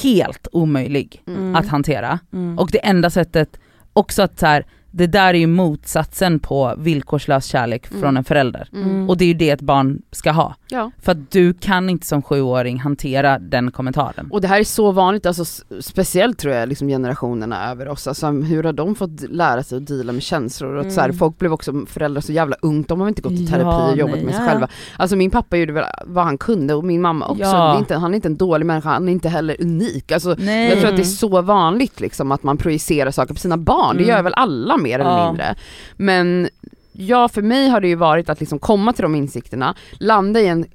helt 0.03 0.47
omöjlig 0.51 1.23
Mm. 1.27 1.55
att 1.55 1.67
hantera. 1.67 2.19
Mm. 2.33 2.59
Och 2.59 2.69
det 2.71 2.85
enda 2.85 3.09
sättet, 3.09 3.59
också 3.93 4.21
att 4.21 4.39
så 4.39 4.45
här, 4.45 4.65
det 4.91 5.07
där 5.07 5.27
är 5.33 5.37
ju 5.39 5.47
motsatsen 5.47 6.39
på 6.39 6.75
villkorslös 6.77 7.45
kärlek 7.45 7.89
Mm. 7.89 8.01
från 8.01 8.17
en 8.17 8.23
förälder. 8.23 8.69
Mm. 8.73 9.09
Och 9.09 9.17
det 9.17 9.23
är 9.23 9.27
ju 9.27 9.33
det 9.33 9.49
ett 9.49 9.61
barn 9.61 10.01
ska 10.11 10.31
ha. 10.31 10.55
Ja. 10.71 10.91
För 11.01 11.11
att 11.11 11.31
du 11.31 11.53
kan 11.53 11.89
inte 11.89 12.07
som 12.07 12.21
sjuåring 12.21 12.79
hantera 12.79 13.39
den 13.39 13.71
kommentaren. 13.71 14.27
Och 14.31 14.41
det 14.41 14.47
här 14.47 14.59
är 14.59 14.63
så 14.63 14.91
vanligt, 14.91 15.25
alltså, 15.25 15.45
speciellt 15.81 16.37
tror 16.39 16.53
jag 16.53 16.69
liksom 16.69 16.87
generationerna 16.87 17.71
över 17.71 17.87
oss, 17.87 18.07
alltså, 18.07 18.27
hur 18.31 18.63
har 18.63 18.73
de 18.73 18.95
fått 18.95 19.21
lära 19.29 19.63
sig 19.63 19.77
att 19.77 19.87
deala 19.87 20.11
med 20.13 20.23
känslor? 20.23 20.73
Och 20.73 20.81
att, 20.85 20.93
så 20.93 20.99
här, 21.01 21.07
Mm. 21.09 21.17
folk 21.17 21.37
blev 21.37 21.53
också 21.53 21.85
föräldrar 21.87 22.21
så 22.21 22.31
jävla 22.31 22.55
ungt, 22.61 22.87
de 22.87 23.01
har 23.01 23.07
inte 23.07 23.21
gått 23.21 23.31
i 23.31 23.43
Ja, 23.43 23.49
terapi 23.51 23.93
och 23.93 23.97
jobbat 23.97 24.15
nej. 24.15 24.25
med 24.25 24.35
sig 24.35 24.43
Ja. 24.45 24.49
själva. 24.51 24.67
Alltså 24.97 25.15
min 25.15 25.31
pappa 25.31 25.57
gjorde 25.57 25.73
väl 25.73 25.85
vad 26.05 26.23
han 26.23 26.37
kunde 26.37 26.73
och 26.73 26.83
min 26.83 27.01
mamma 27.01 27.27
också, 27.27 27.43
Ja. 27.43 27.73
det 27.73 27.79
inte, 27.79 27.95
han 27.95 28.11
är 28.11 28.15
inte 28.15 28.27
en 28.27 28.37
dålig 28.37 28.65
människa, 28.65 28.89
han 28.89 29.07
är 29.07 29.11
inte 29.13 29.29
heller 29.29 29.55
unik. 29.61 30.11
Alltså, 30.11 30.35
Nej. 30.39 30.69
jag 30.69 30.79
tror 30.79 30.89
att 30.89 30.95
det 30.95 31.01
är 31.01 31.03
så 31.03 31.41
vanligt 31.41 31.99
liksom 31.99 32.31
att 32.31 32.43
man 32.43 32.57
projicerar 32.57 33.11
saker 33.11 33.33
på 33.33 33.39
sina 33.39 33.57
barn, 33.57 33.97
det 33.97 34.03
Mm. 34.03 34.15
gör 34.15 34.23
väl 34.23 34.33
alla 34.35 34.77
mer 34.77 34.99
eller 34.99 35.09
Ja. 35.17 35.27
mindre. 35.27 35.55
Men 35.97 36.49
ja, 36.91 37.27
för 37.29 37.41
mig 37.41 37.69
har 37.69 37.81
det 37.81 37.87
ju 37.87 37.95
varit 37.95 38.29
att 38.29 38.39
liksom 38.39 38.59
komma 38.59 38.93
till 38.93 39.03
de 39.03 39.15
insikterna, 39.15 39.75
landa 39.99 40.39
i 40.39 40.47
en 40.47 40.65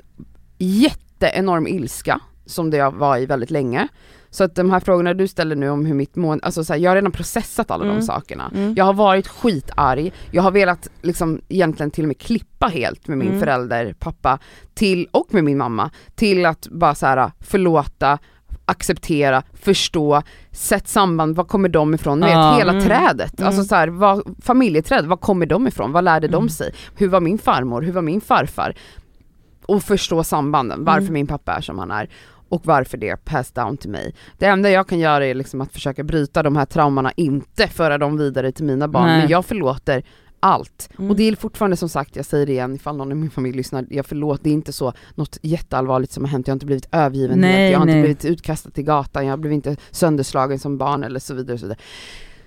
jätteenorm 0.59 1.67
ilska, 1.67 2.21
som 2.47 2.71
det 2.71 2.77
jag 2.77 2.93
var 2.95 3.19
i 3.19 3.27
väldigt 3.27 3.51
länge. 3.51 3.89
Så 4.31 4.45
att 4.45 4.55
de 4.55 4.71
här 4.71 4.81
frågorna 4.81 5.15
du 5.15 5.29
ställer 5.29 5.57
nu 5.57 5.71
om 5.71 5.87
hur 5.87 5.95
mitt 5.95 6.17
mående, 6.17 6.45
alltså 6.45 6.65
så 6.65 6.73
här, 6.73 6.81
jag 6.81 6.91
har 6.91 6.95
redan 6.97 7.13
processat 7.13 7.71
alla 7.71 7.85
Mm. 7.85 7.97
de 7.97 8.03
sakerna. 8.03 8.51
Mm. 8.55 8.75
Jag 8.77 8.85
har 8.85 8.95
varit 8.95 9.29
skitarg, 9.29 10.13
jag 10.31 10.43
har 10.43 10.51
velat 10.51 10.89
liksom 11.03 11.41
egentligen 11.49 11.91
till 11.91 12.05
och 12.05 12.09
med 12.09 12.19
klippa 12.19 12.67
helt 12.67 13.09
med 13.09 13.19
min 13.19 13.29
Mm. 13.29 13.41
förälder, 13.41 13.95
pappa, 13.99 14.39
till, 14.75 15.09
och 15.11 15.35
med 15.35 15.45
min 15.45 15.59
mamma, 15.59 15.91
till 16.15 16.47
att 16.47 16.69
bara 16.71 16.95
så 16.95 17.07
här 17.07 17.31
förlåta, 17.41 18.19
acceptera, 18.67 19.43
förstå, 19.55 20.23
sätt 20.53 20.89
samband, 20.89 21.37
var 21.37 21.45
kommer 21.45 21.69
de 21.69 21.95
ifrån? 21.95 22.21
Ni 22.21 22.27
vet 22.27 22.59
hela 22.59 22.73
Mm. 22.73 22.85
trädet, 22.85 23.39
Mm. 23.41 23.47
alltså 23.47 23.65
så 23.65 23.75
här, 23.75 23.89
vad, 23.89 24.37
familjeträd, 24.43 25.07
var 25.07 25.17
kommer 25.17 25.47
de 25.47 25.69
ifrån? 25.69 25.93
Vad 25.93 26.05
lärde 26.05 26.29
de 26.29 26.35
Mm. 26.37 26.49
sig? 26.49 26.75
Hur 26.97 27.09
var 27.09 27.21
min 27.21 27.39
farmor? 27.39 27.83
Hur 27.83 27.93
var 27.93 28.03
min 28.03 28.21
farfar? 28.21 28.75
Och 29.67 29.83
förstå 29.83 30.25
sambanden, 30.25 30.85
varför 30.85 31.01
Mm. 31.01 31.13
min 31.13 31.27
pappa 31.27 31.53
är 31.53 31.61
som 31.61 31.79
han 31.79 31.91
är 31.91 32.09
och 32.49 32.67
varför 32.67 32.99
det 32.99 33.09
är 33.09 33.17
passed 33.17 33.65
down 33.65 33.77
till 33.77 33.91
mig. 33.91 34.15
Det 34.39 34.47
enda 34.47 34.71
jag 34.71 34.89
kan 34.89 34.99
göra 34.99 35.27
är 35.27 35.35
liksom 35.35 35.61
att 35.61 35.73
försöka 35.73 36.03
bryta 36.05 36.43
de 36.43 36.57
här 36.57 36.67
traumorna, 36.67 37.13
inte 37.17 37.69
föra 37.69 37.99
dem 37.99 38.17
vidare 38.19 38.53
till 38.53 38.65
mina 38.65 38.89
barn, 38.89 39.07
Nej. 39.07 39.19
men 39.19 39.29
jag 39.29 39.45
förlåter 39.45 40.03
allt. 40.45 40.89
Mm. 40.99 41.11
Och 41.11 41.17
det 41.17 41.29
är 41.29 41.37
fortfarande 41.37 41.77
som 41.77 41.89
sagt, 41.89 42.17
jag 42.17 42.25
säger 42.25 42.47
det 42.47 42.53
igen 42.53 42.75
ifall 42.75 42.97
någon 42.97 43.13
i 43.13 43.15
min 43.15 43.31
familj 43.31 43.57
lyssnar, 43.57 43.87
jag 43.91 44.07
förlåter, 44.07 44.45
det 44.45 44.51
är 44.51 44.55
inte 44.55 44.73
så 44.73 44.93
något 45.15 45.39
jätteallvarligt 45.43 46.13
som 46.13 46.25
har 46.25 46.31
hänt, 46.31 46.47
jag 46.47 46.53
har 46.53 46.57
inte 46.57 46.67
blivit 46.67 46.89
övergiven, 46.93 47.39
Nej, 47.39 47.71
jag 47.73 47.79
har 47.79 47.85
inte 47.85 47.95
nej. 47.95 48.03
blivit 48.03 48.25
utkastad 48.25 48.71
till 48.71 48.85
gatan, 48.85 49.25
jag 49.27 49.33
har 49.33 49.37
blivit 49.37 49.57
inte 49.67 49.77
sönderslagen 49.91 50.59
som 50.59 50.79
barn 50.79 51.05
eller 51.05 51.21
så 51.21 51.35
vidare. 51.35 51.55
Och 51.55 51.61
så 51.61 51.67
vidare. 51.67 51.79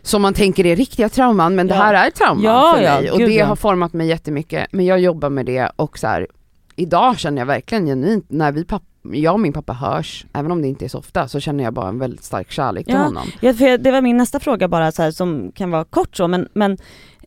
Som 0.02 0.22
man 0.22 0.34
tänker 0.34 0.66
är 0.66 0.76
riktiga 0.76 1.10
trauman, 1.10 1.56
men 1.56 1.68
det 1.68 1.76
Ja. 1.76 1.82
här 1.82 1.94
är 2.08 2.12
trauman 2.12 2.44
Ja, 2.44 2.74
för 2.76 2.84
ja, 2.84 3.02
mig 3.02 3.12
och 3.12 3.20
det 3.20 3.40
har 3.40 3.56
format 3.56 3.94
mig 3.94 4.08
jättemycket, 4.08 4.68
men 4.72 4.86
jag 4.86 5.00
jobbar 5.00 5.30
med 5.30 5.46
det 5.46 5.72
och 5.76 5.98
så 6.00 6.08
här, 6.08 6.28
idag 6.76 7.20
känner 7.20 7.42
jag 7.42 7.46
verkligen 7.46 7.86
genuint, 7.86 8.26
när 8.30 8.52
vi 8.52 8.66
papp, 8.66 8.84
jag 9.12 9.34
och 9.34 9.40
min 9.40 9.54
pappa 9.54 9.74
hörs, 9.74 10.26
även 10.34 10.52
om 10.52 10.62
det 10.62 10.68
inte 10.68 10.86
är 10.86 10.90
så 10.90 10.98
ofta, 10.98 11.28
så 11.28 11.40
känner 11.40 11.64
jag 11.64 11.74
bara 11.74 11.90
en 11.90 12.00
väldigt 12.00 12.24
stark 12.24 12.52
kärlek 12.52 12.86
till 12.86 12.96
Ja. 12.96 13.04
honom. 13.04 13.28
Ja, 13.40 13.54
för 13.54 13.78
det 13.78 13.92
var 13.92 14.02
min 14.02 14.18
nästa 14.18 14.40
fråga 14.40 14.68
bara 14.68 14.92
så 14.92 15.02
här, 15.04 15.12
som 15.12 15.52
kan 15.52 15.72
vara 15.72 15.84
kort 15.84 16.16
så 16.18 16.28
men, 16.28 16.48
men 16.54 16.78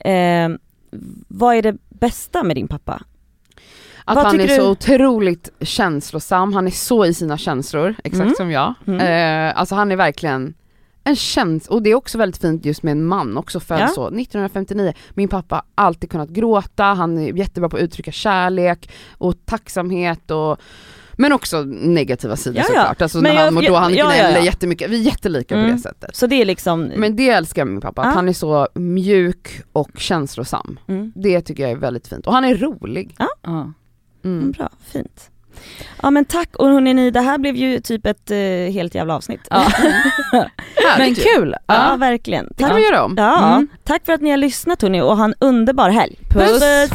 eh, 0.05 0.49
vad 1.29 1.57
är 1.57 1.63
det 1.63 1.77
bästa 1.89 2.43
med 2.43 2.57
din 2.57 2.69
pappa? 2.69 3.03
Att 4.05 4.17
Vad 4.17 4.25
han 4.27 4.35
är 4.35 4.39
tycker 4.43 4.57
så 4.57 4.63
du- 4.63 4.69
otroligt 4.71 5.49
känslosam, 5.61 6.53
han 6.53 6.67
är 6.67 6.71
så 6.71 7.05
i 7.07 7.15
sina 7.15 7.39
känslor, 7.39 7.95
exakt 8.05 8.23
Mm. 8.25 8.35
som 8.35 8.51
jag. 8.51 8.75
Mm. 8.87 9.01
Eh, 9.51 9.59
alltså 9.61 9.75
han 9.75 9.93
är 9.93 9.97
verkligen 9.97 10.55
en 11.05 11.17
känsla, 11.17 11.75
och 11.75 11.83
det 11.83 11.91
är 11.91 11.95
också 11.95 12.19
väldigt 12.19 12.41
fint 12.41 12.65
just 12.65 12.83
med 12.83 12.93
en 12.93 13.05
man, 13.07 13.37
också 13.37 13.61
född 13.61 13.81
Ja. 13.81 13.89
så, 13.89 14.07
1959, 14.11 14.93
min 15.11 15.29
pappa 15.29 15.55
har 15.55 15.65
alltid 15.87 16.11
kunnat 16.11 16.29
gråta, 16.29 16.85
han 16.85 17.19
är 17.19 17.33
jättebra 17.39 17.69
på 17.69 17.77
att 17.77 17.83
uttrycka 17.83 18.13
kärlek 18.13 18.91
och 19.11 19.35
tacksamhet 19.45 20.31
och 20.31 20.59
men 21.21 21.33
också 21.33 21.63
negativa 21.67 22.37
sidor 22.37 22.57
Ja, 22.57 22.63
ja. 22.63 22.67
såklart, 22.67 23.03
alltså 23.03 23.19
Men 23.19 23.25
när 23.35 23.39
jag- 23.41 23.45
han 23.45 23.55
mår 23.55 23.63
då, 23.63 23.75
han 23.77 23.95
ja, 23.95 23.99
ja, 23.99 24.11
gnäller 24.23 24.39
ja. 24.39 24.45
jättemycket, 24.45 24.91
vi 24.91 24.97
är 25.01 25.03
jättelika 25.05 25.55
på 25.55 25.59
Mm. 25.61 25.73
det 25.77 25.79
sättet. 25.79 26.17
Så 26.17 26.27
det 26.27 26.35
är 26.43 26.45
liksom, 26.45 26.83
Men 26.97 27.17
det 27.17 27.29
älskar 27.31 27.65
min 27.65 27.81
pappa, 27.81 28.03
att 28.03 28.07
Ja. 28.09 28.13
han 28.15 28.29
är 28.29 28.33
så 28.33 28.69
mjuk 28.75 29.63
och 29.73 29.91
känslosam. 29.99 30.79
mm, 30.89 31.13
Det 31.15 31.41
tycker 31.41 31.63
jag 31.63 31.73
är 31.73 31.77
väldigt 31.77 32.09
fint, 32.09 32.27
och 32.27 32.33
han 32.33 32.45
är 32.45 32.55
rolig. 32.57 33.15
Ja. 33.19 33.29
Mm. 33.47 33.73
mm. 34.25 34.51
bra, 34.53 34.69
fint. 34.93 35.31
Ja 36.03 36.11
men 36.11 36.25
tack 36.25 36.57
och 36.57 36.69
hörni 36.69 36.95
ni, 36.95 37.11
det 37.11 37.21
här 37.21 37.39
blev 37.39 37.57
ju 37.57 37.81
typ 37.81 38.07
ett 38.07 38.31
eh, 38.31 38.37
helt 38.73 38.95
jävla 38.95 39.15
avsnitt. 39.17 39.41
Ja. 39.51 39.67
Men 40.99 41.15
kul! 41.15 41.55
Ja, 41.67 41.75
Ja. 41.91 41.97
verkligen. 41.97 42.47
Det 42.49 42.55
kan 42.63 42.69
Tack, 42.69 42.79
vi 42.79 42.85
göra 42.85 43.05
om. 43.05 43.15
ja, 43.19 43.55
Mm. 43.55 43.69
tack 43.85 44.05
för 44.07 44.13
att 44.13 44.21
ni 44.21 44.31
har 44.31 44.37
lyssnat 44.37 44.83
hörni 44.83 45.01
och 45.01 45.17
ha 45.17 45.25
en 45.25 45.35
underbar 45.41 45.91
helg. 45.91 46.19
Puss. 46.31 46.51
puss. 46.61 46.91